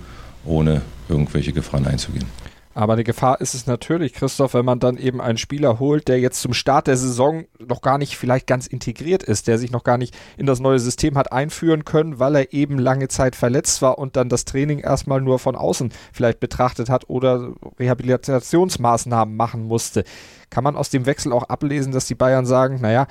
ohne 0.46 0.80
irgendwelche 1.10 1.52
Gefahren 1.52 1.86
einzugehen. 1.86 2.24
Aber 2.74 2.94
eine 2.94 3.04
Gefahr 3.04 3.40
ist 3.40 3.54
es 3.54 3.66
natürlich, 3.66 4.14
Christoph, 4.14 4.54
wenn 4.54 4.64
man 4.64 4.80
dann 4.80 4.96
eben 4.96 5.20
einen 5.20 5.36
Spieler 5.36 5.78
holt, 5.78 6.08
der 6.08 6.20
jetzt 6.20 6.40
zum 6.40 6.54
Start 6.54 6.86
der 6.86 6.96
Saison 6.96 7.44
noch 7.58 7.82
gar 7.82 7.98
nicht 7.98 8.16
vielleicht 8.16 8.46
ganz 8.46 8.66
integriert 8.66 9.22
ist, 9.22 9.46
der 9.46 9.58
sich 9.58 9.70
noch 9.70 9.84
gar 9.84 9.98
nicht 9.98 10.16
in 10.38 10.46
das 10.46 10.58
neue 10.58 10.78
System 10.78 11.18
hat 11.18 11.32
einführen 11.32 11.84
können, 11.84 12.18
weil 12.18 12.34
er 12.34 12.52
eben 12.54 12.78
lange 12.78 13.08
Zeit 13.08 13.36
verletzt 13.36 13.82
war 13.82 13.98
und 13.98 14.16
dann 14.16 14.30
das 14.30 14.46
Training 14.46 14.78
erstmal 14.78 15.20
nur 15.20 15.38
von 15.38 15.54
außen 15.54 15.92
vielleicht 16.12 16.40
betrachtet 16.40 16.88
hat 16.88 17.10
oder 17.10 17.52
Rehabilitationsmaßnahmen 17.78 19.36
machen 19.36 19.64
musste. 19.64 20.04
Kann 20.48 20.64
man 20.64 20.76
aus 20.76 20.88
dem 20.88 21.04
Wechsel 21.04 21.32
auch 21.32 21.44
ablesen, 21.44 21.92
dass 21.92 22.06
die 22.06 22.14
Bayern 22.14 22.46
sagen, 22.46 22.80
naja, 22.80 23.06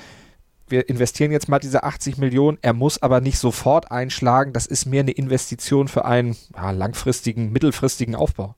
wir 0.68 0.90
investieren 0.90 1.32
jetzt 1.32 1.50
mal 1.50 1.60
diese 1.60 1.84
80 1.84 2.18
Millionen, 2.18 2.58
er 2.62 2.74
muss 2.74 3.02
aber 3.02 3.22
nicht 3.22 3.38
sofort 3.38 3.92
einschlagen, 3.92 4.54
das 4.54 4.66
ist 4.66 4.86
mehr 4.86 5.02
eine 5.02 5.12
Investition 5.12 5.88
für 5.88 6.06
einen 6.06 6.36
ja, 6.56 6.72
langfristigen, 6.72 7.52
mittelfristigen 7.52 8.16
Aufbau. 8.16 8.56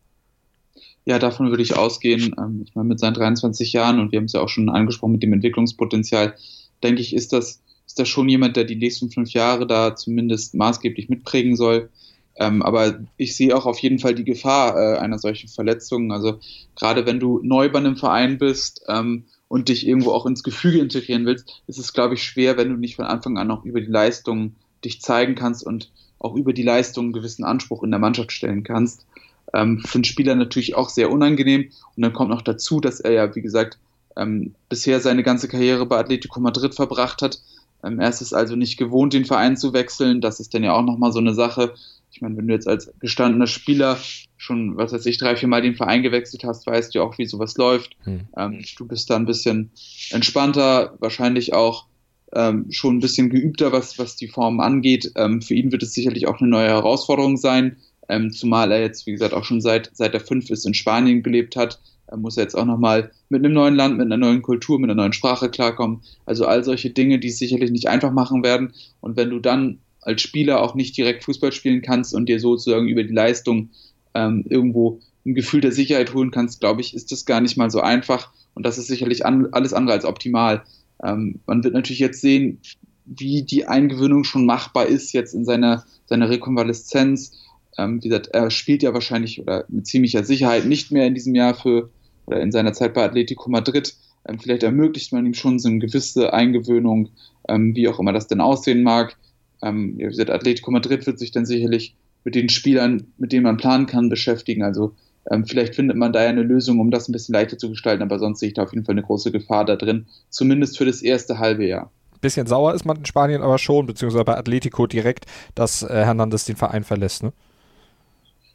Ja, 1.05 1.19
davon 1.19 1.49
würde 1.49 1.63
ich 1.63 1.75
ausgehen. 1.75 2.35
Ähm, 2.37 2.61
ich 2.65 2.75
meine, 2.75 2.87
mit 2.87 2.99
seinen 2.99 3.13
23 3.13 3.73
Jahren 3.73 3.99
und 3.99 4.11
wir 4.11 4.17
haben 4.17 4.25
es 4.25 4.33
ja 4.33 4.41
auch 4.41 4.49
schon 4.49 4.69
angesprochen 4.69 5.13
mit 5.13 5.23
dem 5.23 5.33
Entwicklungspotenzial, 5.33 6.35
denke 6.83 7.01
ich, 7.01 7.13
ist 7.13 7.33
das, 7.33 7.61
ist 7.85 7.99
das 7.99 8.07
schon 8.07 8.29
jemand, 8.29 8.55
der 8.55 8.63
die 8.63 8.75
nächsten 8.75 9.09
fünf 9.11 9.31
Jahre 9.31 9.67
da 9.67 9.95
zumindest 9.95 10.55
maßgeblich 10.55 11.09
mitprägen 11.09 11.55
soll. 11.55 11.89
Ähm, 12.35 12.61
aber 12.63 12.99
ich 13.17 13.35
sehe 13.35 13.55
auch 13.55 13.65
auf 13.65 13.79
jeden 13.79 13.99
Fall 13.99 14.15
die 14.15 14.23
Gefahr 14.23 14.75
äh, 14.75 14.97
einer 14.97 15.19
solchen 15.19 15.49
Verletzung. 15.49 16.11
Also 16.11 16.39
gerade 16.75 17.05
wenn 17.05 17.19
du 17.19 17.39
neu 17.43 17.69
bei 17.69 17.79
einem 17.79 17.95
Verein 17.95 18.37
bist 18.37 18.83
ähm, 18.87 19.25
und 19.47 19.69
dich 19.69 19.85
irgendwo 19.85 20.11
auch 20.11 20.25
ins 20.25 20.41
Gefüge 20.43 20.79
integrieren 20.79 21.25
willst, 21.25 21.61
ist 21.67 21.77
es, 21.77 21.93
glaube 21.93 22.15
ich, 22.15 22.23
schwer, 22.23 22.57
wenn 22.57 22.69
du 22.69 22.77
nicht 22.77 22.95
von 22.95 23.05
Anfang 23.05 23.37
an 23.37 23.51
auch 23.51 23.65
über 23.65 23.81
die 23.81 23.91
Leistung 23.91 24.55
dich 24.83 25.01
zeigen 25.01 25.35
kannst 25.35 25.65
und 25.65 25.91
auch 26.17 26.35
über 26.35 26.53
die 26.53 26.63
Leistung 26.63 27.05
einen 27.05 27.13
gewissen 27.13 27.43
Anspruch 27.43 27.83
in 27.83 27.91
der 27.91 27.99
Mannschaft 27.99 28.31
stellen 28.31 28.63
kannst. 28.63 29.05
Ähm, 29.53 29.79
für 29.85 29.99
den 29.99 30.03
Spieler 30.03 30.35
natürlich 30.35 30.75
auch 30.75 30.89
sehr 30.89 31.11
unangenehm. 31.11 31.71
Und 31.95 32.03
dann 32.03 32.13
kommt 32.13 32.29
noch 32.29 32.41
dazu, 32.41 32.79
dass 32.79 32.99
er 32.99 33.11
ja, 33.11 33.35
wie 33.35 33.41
gesagt, 33.41 33.77
ähm, 34.15 34.55
bisher 34.69 34.99
seine 34.99 35.23
ganze 35.23 35.47
Karriere 35.47 35.85
bei 35.85 35.97
Atletico 35.97 36.39
Madrid 36.39 36.75
verbracht 36.75 37.21
hat. 37.21 37.39
Ähm, 37.83 37.99
er 37.99 38.09
ist 38.09 38.21
es 38.21 38.33
also 38.33 38.55
nicht 38.55 38.77
gewohnt, 38.77 39.13
den 39.13 39.25
Verein 39.25 39.57
zu 39.57 39.73
wechseln. 39.73 40.21
Das 40.21 40.39
ist 40.39 40.53
dann 40.53 40.63
ja 40.63 40.73
auch 40.73 40.83
nochmal 40.83 41.11
so 41.11 41.19
eine 41.19 41.33
Sache. 41.33 41.73
Ich 42.11 42.21
meine, 42.21 42.37
wenn 42.37 42.47
du 42.47 42.53
jetzt 42.53 42.67
als 42.67 42.91
gestandener 42.99 43.47
Spieler 43.47 43.97
schon, 44.37 44.77
was 44.77 44.93
weiß 44.93 45.05
ich, 45.07 45.17
drei, 45.17 45.35
vier 45.35 45.47
Mal 45.47 45.61
den 45.61 45.75
Verein 45.75 46.03
gewechselt 46.03 46.43
hast, 46.43 46.67
weißt 46.67 46.93
du 46.93 47.01
auch, 47.01 47.17
wie 47.17 47.25
sowas 47.25 47.57
läuft. 47.57 47.95
Hm. 48.03 48.21
Ähm, 48.37 48.63
du 48.77 48.85
bist 48.85 49.09
da 49.09 49.15
ein 49.15 49.25
bisschen 49.25 49.71
entspannter, 50.11 50.95
wahrscheinlich 50.99 51.53
auch 51.53 51.87
ähm, 52.33 52.67
schon 52.69 52.97
ein 52.97 52.99
bisschen 52.99 53.29
geübter, 53.29 53.71
was, 53.71 53.97
was 53.99 54.15
die 54.15 54.27
Form 54.27 54.59
angeht. 54.59 55.11
Ähm, 55.15 55.41
für 55.41 55.53
ihn 55.53 55.71
wird 55.71 55.83
es 55.83 55.93
sicherlich 55.93 56.27
auch 56.27 56.39
eine 56.39 56.49
neue 56.49 56.67
Herausforderung 56.67 57.37
sein, 57.37 57.77
ähm, 58.09 58.31
zumal 58.31 58.71
er 58.71 58.81
jetzt, 58.81 59.05
wie 59.05 59.11
gesagt, 59.11 59.33
auch 59.33 59.43
schon 59.43 59.61
seit, 59.61 59.89
seit 59.93 60.13
er 60.13 60.19
fünf 60.19 60.49
ist 60.49 60.65
in 60.65 60.73
Spanien 60.73 61.23
gelebt 61.23 61.55
hat, 61.55 61.79
er 62.07 62.17
muss 62.17 62.35
jetzt 62.35 62.55
auch 62.55 62.65
nochmal 62.65 63.11
mit 63.29 63.43
einem 63.43 63.53
neuen 63.53 63.75
Land, 63.75 63.97
mit 63.97 64.05
einer 64.05 64.17
neuen 64.17 64.41
Kultur, 64.41 64.79
mit 64.79 64.89
einer 64.89 65.01
neuen 65.01 65.13
Sprache 65.13 65.49
klarkommen. 65.49 66.01
Also 66.25 66.45
all 66.45 66.63
solche 66.63 66.89
Dinge, 66.89 67.17
die 67.17 67.29
es 67.29 67.39
sicherlich 67.39 67.71
nicht 67.71 67.87
einfach 67.87 68.11
machen 68.11 68.43
werden. 68.43 68.73
Und 69.01 69.15
wenn 69.17 69.29
du 69.29 69.39
dann 69.39 69.79
als 70.01 70.21
Spieler 70.21 70.61
auch 70.61 70.75
nicht 70.75 70.97
direkt 70.97 71.23
Fußball 71.23 71.51
spielen 71.51 71.81
kannst 71.81 72.13
und 72.13 72.27
dir 72.27 72.39
sozusagen 72.39 72.87
über 72.87 73.03
die 73.03 73.13
Leistung 73.13 73.69
ähm, 74.13 74.45
irgendwo 74.47 74.99
ein 75.25 75.33
Gefühl 75.33 75.61
der 75.61 75.71
Sicherheit 75.71 76.13
holen 76.13 76.31
kannst, 76.31 76.59
glaube 76.59 76.81
ich, 76.81 76.93
ist 76.93 77.11
das 77.11 77.25
gar 77.25 77.41
nicht 77.41 77.57
mal 77.57 77.71
so 77.71 77.79
einfach. 77.79 78.31
Und 78.53 78.65
das 78.65 78.77
ist 78.77 78.87
sicherlich 78.87 79.25
an, 79.25 79.47
alles 79.51 79.73
andere 79.73 79.95
als 79.95 80.05
optimal. 80.05 80.63
Ähm, 81.03 81.39
man 81.47 81.63
wird 81.63 81.73
natürlich 81.73 81.99
jetzt 81.99 82.21
sehen, 82.21 82.59
wie 83.05 83.43
die 83.43 83.65
Eingewöhnung 83.65 84.23
schon 84.23 84.45
machbar 84.45 84.85
ist 84.85 85.13
jetzt 85.13 85.33
in 85.33 85.45
seiner, 85.45 85.85
seiner 86.05 86.29
Rekonvaleszenz. 86.29 87.39
Ähm, 87.77 88.03
wie 88.03 88.09
gesagt, 88.09 88.27
er 88.27 88.51
spielt 88.51 88.83
ja 88.83 88.93
wahrscheinlich 88.93 89.41
oder 89.41 89.65
mit 89.67 89.87
ziemlicher 89.87 90.23
Sicherheit 90.23 90.65
nicht 90.65 90.91
mehr 90.91 91.07
in 91.07 91.15
diesem 91.15 91.35
Jahr 91.35 91.53
für 91.55 91.89
oder 92.25 92.41
in 92.41 92.51
seiner 92.51 92.73
Zeit 92.73 92.93
bei 92.93 93.03
Atletico 93.03 93.49
Madrid. 93.49 93.95
Ähm, 94.27 94.39
vielleicht 94.39 94.63
ermöglicht 94.63 95.11
man 95.11 95.25
ihm 95.25 95.33
schon 95.33 95.59
so 95.59 95.69
eine 95.69 95.79
gewisse 95.79 96.33
Eingewöhnung, 96.33 97.09
ähm, 97.49 97.75
wie 97.75 97.87
auch 97.87 97.99
immer 97.99 98.13
das 98.13 98.27
denn 98.27 98.41
aussehen 98.41 98.83
mag. 98.83 99.17
Ähm, 99.61 99.95
wie 99.97 100.03
gesagt, 100.03 100.29
Atletico 100.29 100.71
Madrid 100.71 101.05
wird 101.05 101.19
sich 101.19 101.31
dann 101.31 101.45
sicherlich 101.45 101.95
mit 102.23 102.35
den 102.35 102.49
Spielern, 102.49 103.07
mit 103.17 103.31
denen 103.31 103.43
man 103.43 103.57
planen 103.57 103.85
kann, 103.85 104.09
beschäftigen. 104.09 104.63
Also 104.63 104.93
ähm, 105.31 105.45
vielleicht 105.45 105.75
findet 105.75 105.97
man 105.97 106.13
da 106.13 106.23
ja 106.23 106.29
eine 106.29 106.43
Lösung, 106.43 106.79
um 106.79 106.91
das 106.91 107.07
ein 107.07 107.11
bisschen 107.13 107.33
leichter 107.33 107.57
zu 107.57 107.69
gestalten, 107.69 108.03
aber 108.03 108.19
sonst 108.19 108.39
sehe 108.39 108.49
ich 108.49 108.53
da 108.53 108.63
auf 108.63 108.73
jeden 108.73 108.85
Fall 108.85 108.93
eine 108.93 109.03
große 109.03 109.31
Gefahr 109.31 109.65
da 109.65 109.75
drin, 109.75 110.05
zumindest 110.29 110.77
für 110.77 110.85
das 110.85 111.01
erste 111.01 111.39
halbe 111.39 111.65
Jahr. 111.65 111.91
Bisschen 112.21 112.47
sauer 112.47 112.73
ist 112.73 112.85
man 112.85 112.97
in 112.97 113.05
Spanien 113.05 113.41
aber 113.41 113.57
schon, 113.57 113.85
beziehungsweise 113.85 114.23
bei 114.23 114.37
Atletico 114.37 114.87
direkt, 114.87 115.25
dass 115.55 115.83
äh, 115.83 115.87
Hernandez 115.89 116.45
den 116.45 116.55
Verein 116.55 116.83
verlässt, 116.83 117.23
ne? 117.23 117.33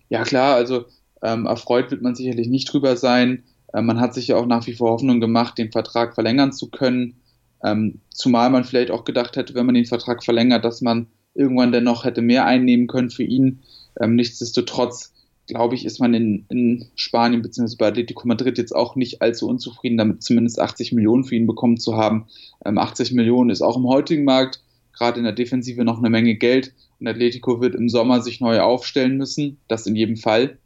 Ja, 0.08 0.22
klar, 0.24 0.54
also 0.54 0.86
ähm, 1.22 1.46
erfreut 1.46 1.90
wird 1.90 2.02
man 2.02 2.14
sicherlich 2.14 2.48
nicht 2.48 2.72
drüber 2.72 2.96
sein. 2.96 3.44
Ähm, 3.74 3.86
man 3.86 4.00
hat 4.00 4.14
sich 4.14 4.28
ja 4.28 4.36
auch 4.36 4.46
nach 4.46 4.66
wie 4.66 4.74
vor 4.74 4.90
Hoffnung 4.90 5.20
gemacht, 5.20 5.58
den 5.58 5.72
Vertrag 5.72 6.14
verlängern 6.14 6.52
zu 6.52 6.70
können. 6.70 7.16
Ähm, 7.62 8.00
zumal 8.10 8.50
man 8.50 8.64
vielleicht 8.64 8.90
auch 8.90 9.04
gedacht 9.04 9.36
hätte, 9.36 9.54
wenn 9.54 9.66
man 9.66 9.74
den 9.74 9.84
Vertrag 9.84 10.24
verlängert, 10.24 10.64
dass 10.64 10.80
man 10.80 11.08
irgendwann 11.34 11.72
dennoch 11.72 12.04
hätte 12.04 12.22
mehr 12.22 12.46
einnehmen 12.46 12.86
können 12.86 13.10
für 13.10 13.24
ihn. 13.24 13.60
Ähm, 14.00 14.14
nichtsdestotrotz, 14.14 15.12
glaube 15.46 15.74
ich, 15.74 15.84
ist 15.84 15.98
man 15.98 16.14
in, 16.14 16.46
in 16.48 16.86
Spanien 16.94 17.42
bzw. 17.42 17.76
bei 17.78 17.88
Atletico 17.88 18.26
Madrid 18.26 18.58
jetzt 18.58 18.74
auch 18.74 18.96
nicht 18.96 19.22
allzu 19.22 19.48
unzufrieden 19.48 19.98
damit, 19.98 20.22
zumindest 20.22 20.60
80 20.60 20.92
Millionen 20.92 21.24
für 21.24 21.34
ihn 21.34 21.46
bekommen 21.46 21.78
zu 21.78 21.96
haben. 21.96 22.26
Ähm, 22.64 22.78
80 22.78 23.12
Millionen 23.12 23.50
ist 23.50 23.62
auch 23.62 23.76
im 23.76 23.86
heutigen 23.86 24.24
Markt, 24.24 24.62
gerade 24.92 25.18
in 25.18 25.24
der 25.24 25.32
Defensive, 25.32 25.84
noch 25.84 25.98
eine 25.98 26.10
Menge 26.10 26.36
Geld. 26.36 26.72
Und 27.00 27.06
Atletico 27.06 27.60
wird 27.60 27.74
im 27.74 27.88
Sommer 27.88 28.22
sich 28.22 28.40
neu 28.40 28.60
aufstellen 28.60 29.16
müssen, 29.16 29.58
das 29.68 29.86
in 29.86 29.94
jedem 29.94 30.16
Fall 30.16 30.58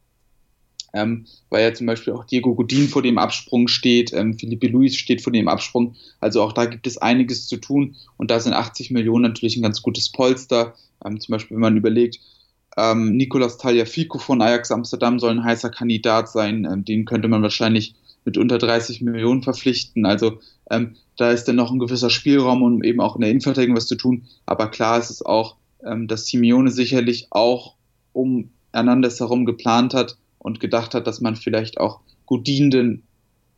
ähm, 0.93 1.27
weil 1.51 1.63
ja 1.63 1.75
zum 1.75 1.87
Beispiel 1.87 2.13
auch 2.13 2.25
Diego 2.25 2.55
Godin 2.55 2.89
vor 2.89 3.03
dem 3.03 3.19
Absprung 3.19 3.69
steht, 3.69 4.13
ähm, 4.13 4.39
Felipe 4.39 4.69
Luis 4.69 4.97
steht 4.97 5.23
vor 5.23 5.33
dem 5.33 5.49
Absprung. 5.49 5.95
Also 6.21 6.43
auch 6.43 6.53
da 6.53 6.67
gibt 6.67 6.87
es 6.87 6.99
einiges 6.99 7.47
zu 7.47 7.57
tun 7.57 7.97
und 8.17 8.31
da 8.31 8.41
sind 8.41 8.53
80 8.53 8.91
Millionen 8.91 9.23
natürlich 9.23 9.57
ein 9.57 9.63
ganz 9.63 9.83
gutes 9.83 10.11
Polster. 10.11 10.75
Ähm, 11.05 11.21
zum 11.21 11.33
Beispiel, 11.33 11.57
wenn 11.57 11.63
man 11.63 11.77
überlegt, 11.77 12.21
ähm, 12.77 13.17
Nicolas 13.17 13.59
Taliafico 13.59 14.19
von 14.19 14.41
Ajax 14.43 14.71
Amsterdam 14.71 15.19
soll 15.19 15.31
ein 15.31 15.45
heißer 15.45 15.71
Kandidat 15.71 16.29
sein. 16.31 16.67
Ähm, 16.71 16.85
den 16.85 17.05
könnte 17.05 17.29
man 17.29 17.43
wahrscheinlich 17.43 17.95
mit 18.25 18.39
unter 18.39 18.59
30 18.59 19.01
Millionen 19.01 19.43
verpflichten. 19.43 20.07
Also 20.07 20.41
ähm, 20.71 20.97
da 21.17 21.33
ist 21.33 21.45
dann 21.45 21.57
noch 21.57 21.73
ein 21.73 21.79
gewisser 21.79 22.11
Spielraum, 22.11 22.63
um 22.63 22.83
eben 22.83 23.01
auch 23.01 23.17
in 23.17 23.23
der 23.23 23.31
Innenverteidigung 23.31 23.77
was 23.77 23.87
zu 23.87 23.97
tun. 23.97 24.25
Aber 24.47 24.71
klar 24.71 24.99
ist 24.99 25.11
es 25.11 25.25
auch, 25.25 25.57
ähm, 25.87 26.09
dass 26.09 26.27
Simeone 26.27 26.71
sicherlich 26.71 27.29
auch 27.31 27.75
um 28.13 28.51
Hernandez 28.73 29.21
herum 29.21 29.45
geplant 29.45 29.95
hat, 29.95 30.17
und 30.43 30.61
gedacht 30.61 30.95
hat, 30.95 31.07
dass 31.07 31.21
man 31.21 31.37
vielleicht 31.37 31.79
auch 31.79 32.01
Godin 32.27 33.03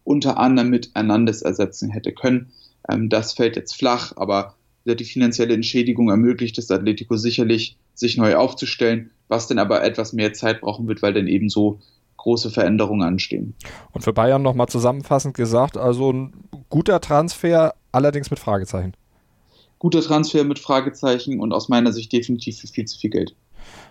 unter 0.04 0.38
anderem 0.38 0.68
mit 0.68 0.90
Hernandez 0.94 1.40
ersetzen 1.42 1.90
hätte 1.90 2.12
können. 2.12 2.52
Ähm, 2.88 3.08
das 3.08 3.32
fällt 3.32 3.56
jetzt 3.56 3.74
flach, 3.74 4.12
aber 4.16 4.54
die 4.84 5.04
finanzielle 5.04 5.54
Entschädigung 5.54 6.10
ermöglicht 6.10 6.58
es 6.58 6.70
Atletico 6.70 7.16
sicherlich, 7.16 7.78
sich 7.94 8.18
neu 8.18 8.36
aufzustellen, 8.36 9.10
was 9.28 9.46
dann 9.46 9.58
aber 9.58 9.82
etwas 9.82 10.12
mehr 10.12 10.34
Zeit 10.34 10.60
brauchen 10.60 10.86
wird, 10.88 11.00
weil 11.00 11.14
dann 11.14 11.26
eben 11.26 11.48
so 11.48 11.80
große 12.18 12.50
Veränderungen 12.50 13.02
anstehen. 13.02 13.54
Und 13.92 14.02
für 14.02 14.12
Bayern 14.12 14.42
nochmal 14.42 14.68
zusammenfassend 14.68 15.34
gesagt, 15.34 15.78
also 15.78 16.12
ein 16.12 16.34
guter 16.68 17.00
Transfer, 17.00 17.74
allerdings 17.92 18.30
mit 18.30 18.38
Fragezeichen. 18.38 18.92
Guter 19.84 20.00
Transfer 20.00 20.44
mit 20.44 20.58
Fragezeichen 20.58 21.40
und 21.40 21.52
aus 21.52 21.68
meiner 21.68 21.92
Sicht 21.92 22.10
definitiv 22.10 22.58
für 22.58 22.68
viel 22.68 22.86
zu 22.86 22.98
viel 22.98 23.10
Geld. 23.10 23.34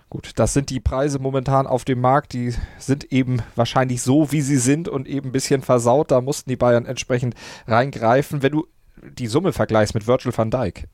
Gut, 0.09 0.31
das 0.37 0.51
sind 0.51 0.71
die 0.71 0.79
Preise 0.79 1.19
momentan 1.19 1.67
auf 1.67 1.85
dem 1.85 2.01
Markt. 2.01 2.33
Die 2.33 2.51
sind 2.79 3.11
eben 3.11 3.43
wahrscheinlich 3.55 4.01
so, 4.01 4.31
wie 4.31 4.41
sie 4.41 4.57
sind 4.57 4.89
und 4.89 5.07
eben 5.07 5.29
ein 5.29 5.31
bisschen 5.31 5.61
versaut. 5.61 6.09
Da 6.09 6.19
mussten 6.19 6.49
die 6.49 6.55
Bayern 6.55 6.87
entsprechend 6.87 7.35
reingreifen. 7.67 8.41
Wenn 8.41 8.53
du 8.53 8.65
die 9.03 9.27
Summe 9.27 9.53
vergleichst 9.53 9.93
mit 9.93 10.07
Virgil 10.07 10.35
van 10.35 10.49
Dijk. 10.49 10.87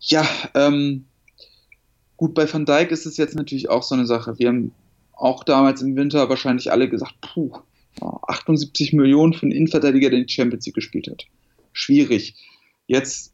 Ja, 0.00 0.26
ähm, 0.56 1.04
gut, 2.16 2.34
bei 2.34 2.52
Van 2.52 2.66
Dijk 2.66 2.90
ist 2.90 3.06
es 3.06 3.16
jetzt 3.16 3.36
natürlich 3.36 3.70
auch 3.70 3.84
so 3.84 3.94
eine 3.94 4.06
Sache. 4.06 4.40
Wir 4.40 4.48
haben 4.48 4.72
auch 5.12 5.44
damals 5.44 5.82
im 5.82 5.94
Winter 5.94 6.28
wahrscheinlich 6.28 6.72
alle 6.72 6.88
gesagt, 6.88 7.14
puh, 7.20 7.52
78 8.00 8.92
Millionen 8.92 9.34
für 9.34 9.42
einen 9.42 9.52
Innenverteidiger, 9.52 10.10
der 10.10 10.18
die 10.18 10.28
Champions 10.28 10.66
League 10.66 10.74
gespielt 10.74 11.06
hat. 11.08 11.26
Schwierig. 11.72 12.34
Jetzt 12.90 13.32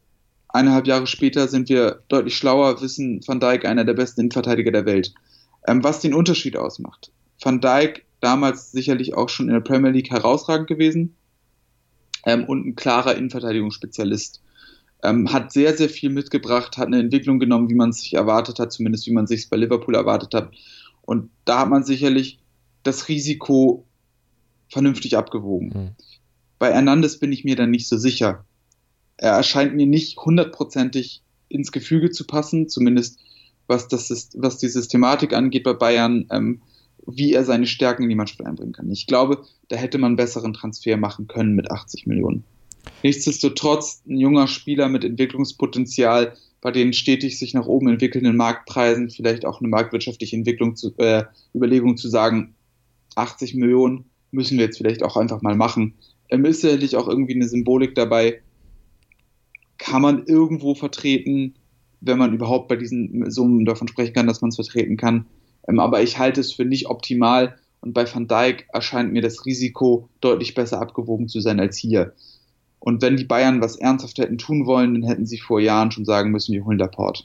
eineinhalb 0.49 0.85
Jahre 0.85 1.07
später 1.07 1.47
sind 1.47 1.67
wir 1.67 2.03
deutlich 2.09 2.37
schlauer, 2.37 2.79
wissen 2.79 3.21
Van 3.25 3.39
Dijk 3.39 3.65
einer 3.65 3.85
der 3.85 3.95
besten 3.95 4.21
Innenverteidiger 4.21 4.71
der 4.71 4.85
Welt. 4.85 5.15
Ähm, 5.67 5.83
was 5.83 5.99
den 5.99 6.13
Unterschied 6.13 6.55
ausmacht. 6.55 7.11
Van 7.41 7.59
Dijk 7.59 8.05
damals 8.19 8.71
sicherlich 8.71 9.15
auch 9.15 9.29
schon 9.29 9.47
in 9.47 9.55
der 9.55 9.61
Premier 9.61 9.89
League 9.89 10.11
herausragend 10.11 10.67
gewesen 10.67 11.15
ähm, 12.27 12.45
und 12.45 12.67
ein 12.67 12.75
klarer 12.75 13.15
Innenverteidigungsspezialist. 13.15 14.43
Ähm, 15.01 15.33
hat 15.33 15.51
sehr, 15.51 15.75
sehr 15.75 15.89
viel 15.89 16.11
mitgebracht, 16.11 16.77
hat 16.77 16.85
eine 16.85 16.99
Entwicklung 16.99 17.39
genommen, 17.39 17.67
wie 17.71 17.75
man 17.75 17.89
es 17.89 18.01
sich 18.01 18.13
erwartet 18.13 18.59
hat, 18.59 18.71
zumindest 18.71 19.07
wie 19.07 19.13
man 19.13 19.23
es 19.23 19.31
sich 19.31 19.49
bei 19.49 19.57
Liverpool 19.57 19.95
erwartet 19.95 20.35
hat. 20.35 20.51
Und 21.01 21.31
da 21.45 21.61
hat 21.61 21.69
man 21.69 21.83
sicherlich 21.83 22.37
das 22.83 23.07
Risiko 23.07 23.87
vernünftig 24.69 25.17
abgewogen. 25.17 25.69
Mhm. 25.69 25.95
Bei 26.59 26.71
Hernandez 26.71 27.17
bin 27.17 27.31
ich 27.31 27.43
mir 27.43 27.55
dann 27.55 27.71
nicht 27.71 27.87
so 27.87 27.97
sicher 27.97 28.45
er 29.17 29.33
erscheint 29.33 29.75
mir 29.75 29.87
nicht 29.87 30.17
hundertprozentig 30.17 31.21
ins 31.49 31.71
Gefüge 31.71 32.11
zu 32.11 32.25
passen, 32.25 32.69
zumindest 32.69 33.19
was, 33.67 33.87
das 33.87 34.29
was 34.35 34.57
die 34.57 34.69
Systematik 34.69 35.33
angeht 35.33 35.63
bei 35.63 35.73
Bayern, 35.73 36.27
ähm, 36.31 36.61
wie 37.05 37.33
er 37.33 37.45
seine 37.45 37.67
Stärken 37.67 38.03
in 38.03 38.09
die 38.09 38.15
Mannschaft 38.15 38.45
einbringen 38.45 38.73
kann. 38.73 38.91
Ich 38.91 39.07
glaube, 39.07 39.43
da 39.69 39.75
hätte 39.75 39.97
man 39.97 40.09
einen 40.09 40.15
besseren 40.17 40.53
Transfer 40.53 40.97
machen 40.97 41.27
können 41.27 41.55
mit 41.55 41.71
80 41.71 42.05
Millionen. 42.05 42.43
Nichtsdestotrotz 43.03 44.03
ein 44.07 44.17
junger 44.17 44.47
Spieler 44.47 44.89
mit 44.89 45.03
Entwicklungspotenzial, 45.03 46.33
bei 46.61 46.71
den 46.71 46.93
stetig 46.93 47.37
sich 47.37 47.53
nach 47.53 47.67
oben 47.67 47.87
entwickelnden 47.89 48.35
Marktpreisen 48.35 49.09
vielleicht 49.09 49.45
auch 49.45 49.59
eine 49.59 49.69
marktwirtschaftliche 49.69 50.35
Entwicklung 50.35 50.75
zu, 50.75 50.97
äh, 50.97 51.23
Überlegung 51.55 51.97
zu 51.97 52.09
sagen, 52.09 52.55
80 53.15 53.55
Millionen 53.55 54.05
müssen 54.31 54.57
wir 54.57 54.65
jetzt 54.65 54.77
vielleicht 54.77 55.03
auch 55.03 55.17
einfach 55.17 55.41
mal 55.41 55.55
machen. 55.55 55.93
Ähm, 56.29 56.45
ist 56.45 56.61
sicherlich 56.61 56.95
auch 56.95 57.07
irgendwie 57.07 57.35
eine 57.35 57.47
Symbolik 57.47 57.95
dabei, 57.95 58.41
kann 59.77 60.01
man 60.01 60.25
irgendwo 60.25 60.75
vertreten, 60.75 61.55
wenn 62.01 62.17
man 62.17 62.33
überhaupt 62.33 62.67
bei 62.67 62.75
diesen 62.75 63.29
Summen 63.29 63.65
davon 63.65 63.87
sprechen 63.87 64.13
kann, 64.13 64.27
dass 64.27 64.41
man 64.41 64.49
es 64.49 64.55
vertreten 64.55 64.97
kann. 64.97 65.25
Ähm, 65.67 65.79
aber 65.79 66.01
ich 66.01 66.17
halte 66.17 66.41
es 66.41 66.53
für 66.53 66.65
nicht 66.65 66.87
optimal 66.87 67.57
und 67.81 67.93
bei 67.93 68.11
Van 68.11 68.27
Dijk 68.27 68.67
erscheint 68.73 69.13
mir 69.13 69.21
das 69.21 69.45
Risiko 69.45 70.09
deutlich 70.21 70.53
besser 70.53 70.81
abgewogen 70.81 71.27
zu 71.27 71.41
sein 71.41 71.59
als 71.59 71.77
hier. 71.77 72.13
Und 72.79 73.01
wenn 73.01 73.17
die 73.17 73.25
Bayern 73.25 73.61
was 73.61 73.75
ernsthaft 73.75 74.17
hätten 74.17 74.37
tun 74.37 74.65
wollen, 74.65 74.93
dann 74.93 75.03
hätten 75.03 75.25
sie 75.25 75.39
vor 75.39 75.59
Jahren 75.59 75.91
schon 75.91 76.05
sagen 76.05 76.31
müssen, 76.31 76.53
wir 76.53 76.65
holen 76.65 76.77
Laporte. 76.77 77.23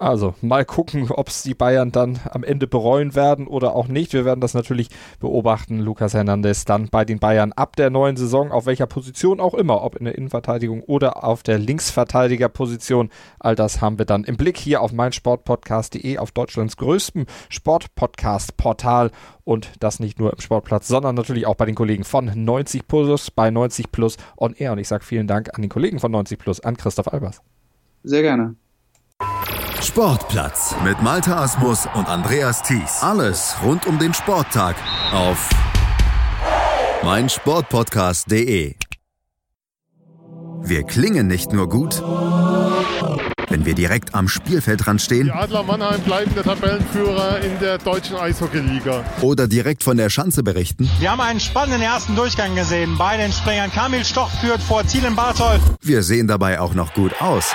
Also 0.00 0.34
mal 0.40 0.64
gucken, 0.64 1.10
ob 1.10 1.28
es 1.28 1.42
die 1.42 1.52
Bayern 1.52 1.92
dann 1.92 2.20
am 2.30 2.42
Ende 2.42 2.66
bereuen 2.66 3.14
werden 3.14 3.46
oder 3.46 3.76
auch 3.76 3.86
nicht. 3.86 4.14
Wir 4.14 4.24
werden 4.24 4.40
das 4.40 4.54
natürlich 4.54 4.88
beobachten. 5.18 5.78
Lukas 5.78 6.14
Hernandez 6.14 6.64
dann 6.64 6.88
bei 6.88 7.04
den 7.04 7.18
Bayern 7.18 7.52
ab 7.52 7.76
der 7.76 7.90
neuen 7.90 8.16
Saison, 8.16 8.50
auf 8.50 8.64
welcher 8.64 8.86
Position 8.86 9.40
auch 9.40 9.52
immer, 9.52 9.82
ob 9.82 9.96
in 9.96 10.06
der 10.06 10.16
Innenverteidigung 10.16 10.82
oder 10.84 11.22
auf 11.22 11.42
der 11.42 11.58
Linksverteidigerposition. 11.58 13.10
All 13.40 13.54
das 13.54 13.82
haben 13.82 13.98
wir 13.98 14.06
dann 14.06 14.24
im 14.24 14.38
Blick 14.38 14.56
hier 14.56 14.80
auf 14.80 14.90
meinsportpodcast.de, 14.90 16.16
auf 16.16 16.32
Deutschlands 16.32 16.78
größtem 16.78 17.26
Sportpodcast-Portal. 17.50 19.10
Und 19.44 19.70
das 19.80 20.00
nicht 20.00 20.18
nur 20.18 20.32
im 20.32 20.40
Sportplatz, 20.40 20.88
sondern 20.88 21.14
natürlich 21.14 21.46
auch 21.46 21.56
bei 21.56 21.66
den 21.66 21.74
Kollegen 21.74 22.04
von 22.04 22.32
90 22.34 22.88
Plus, 22.88 23.30
bei 23.30 23.50
90 23.50 23.92
Plus 23.92 24.16
on 24.38 24.54
Air. 24.54 24.72
Und 24.72 24.78
ich 24.78 24.88
sage 24.88 25.04
vielen 25.04 25.26
Dank 25.26 25.50
an 25.54 25.60
den 25.60 25.68
Kollegen 25.68 25.98
von 25.98 26.10
90 26.10 26.38
Plus, 26.38 26.60
an 26.60 26.78
Christoph 26.78 27.12
Albers. 27.12 27.42
Sehr 28.02 28.22
gerne. 28.22 28.56
Sportplatz 29.82 30.74
mit 30.84 31.00
Malta 31.00 31.42
Asmus 31.42 31.88
und 31.94 32.06
Andreas 32.06 32.62
Thies. 32.62 32.98
Alles 33.00 33.56
rund 33.64 33.86
um 33.86 33.98
den 33.98 34.12
Sporttag 34.12 34.76
auf 35.12 35.48
meinsportpodcast.de. 37.02 38.74
Wir 40.62 40.82
klingen 40.84 41.28
nicht 41.28 41.52
nur 41.52 41.68
gut, 41.70 42.02
wenn 43.48 43.64
wir 43.64 43.74
direkt 43.74 44.14
am 44.14 44.28
Spielfeldrand 44.28 45.00
stehen. 45.00 45.26
Die 45.26 45.32
Adler 45.32 45.62
Mannheim 45.62 46.00
bleiben 46.02 46.34
der 46.34 46.44
Tabellenführer 46.44 47.40
in 47.40 47.58
der 47.58 47.78
deutschen 47.78 48.16
Eishockeyliga. 48.16 49.02
Oder 49.22 49.48
direkt 49.48 49.82
von 49.82 49.96
der 49.96 50.10
Schanze 50.10 50.42
berichten. 50.42 50.90
Wir 50.98 51.10
haben 51.10 51.20
einen 51.22 51.40
spannenden 51.40 51.80
ersten 51.80 52.14
Durchgang 52.16 52.54
gesehen. 52.54 52.98
Bei 52.98 53.16
den 53.16 53.32
Springern 53.32 53.72
Kamil 53.72 54.04
Stoch 54.04 54.30
führt 54.40 54.62
vor 54.62 54.86
Zielen 54.86 55.16
Barthold. 55.16 55.62
Wir 55.80 56.02
sehen 56.02 56.28
dabei 56.28 56.60
auch 56.60 56.74
noch 56.74 56.92
gut 56.92 57.20
aus. 57.22 57.54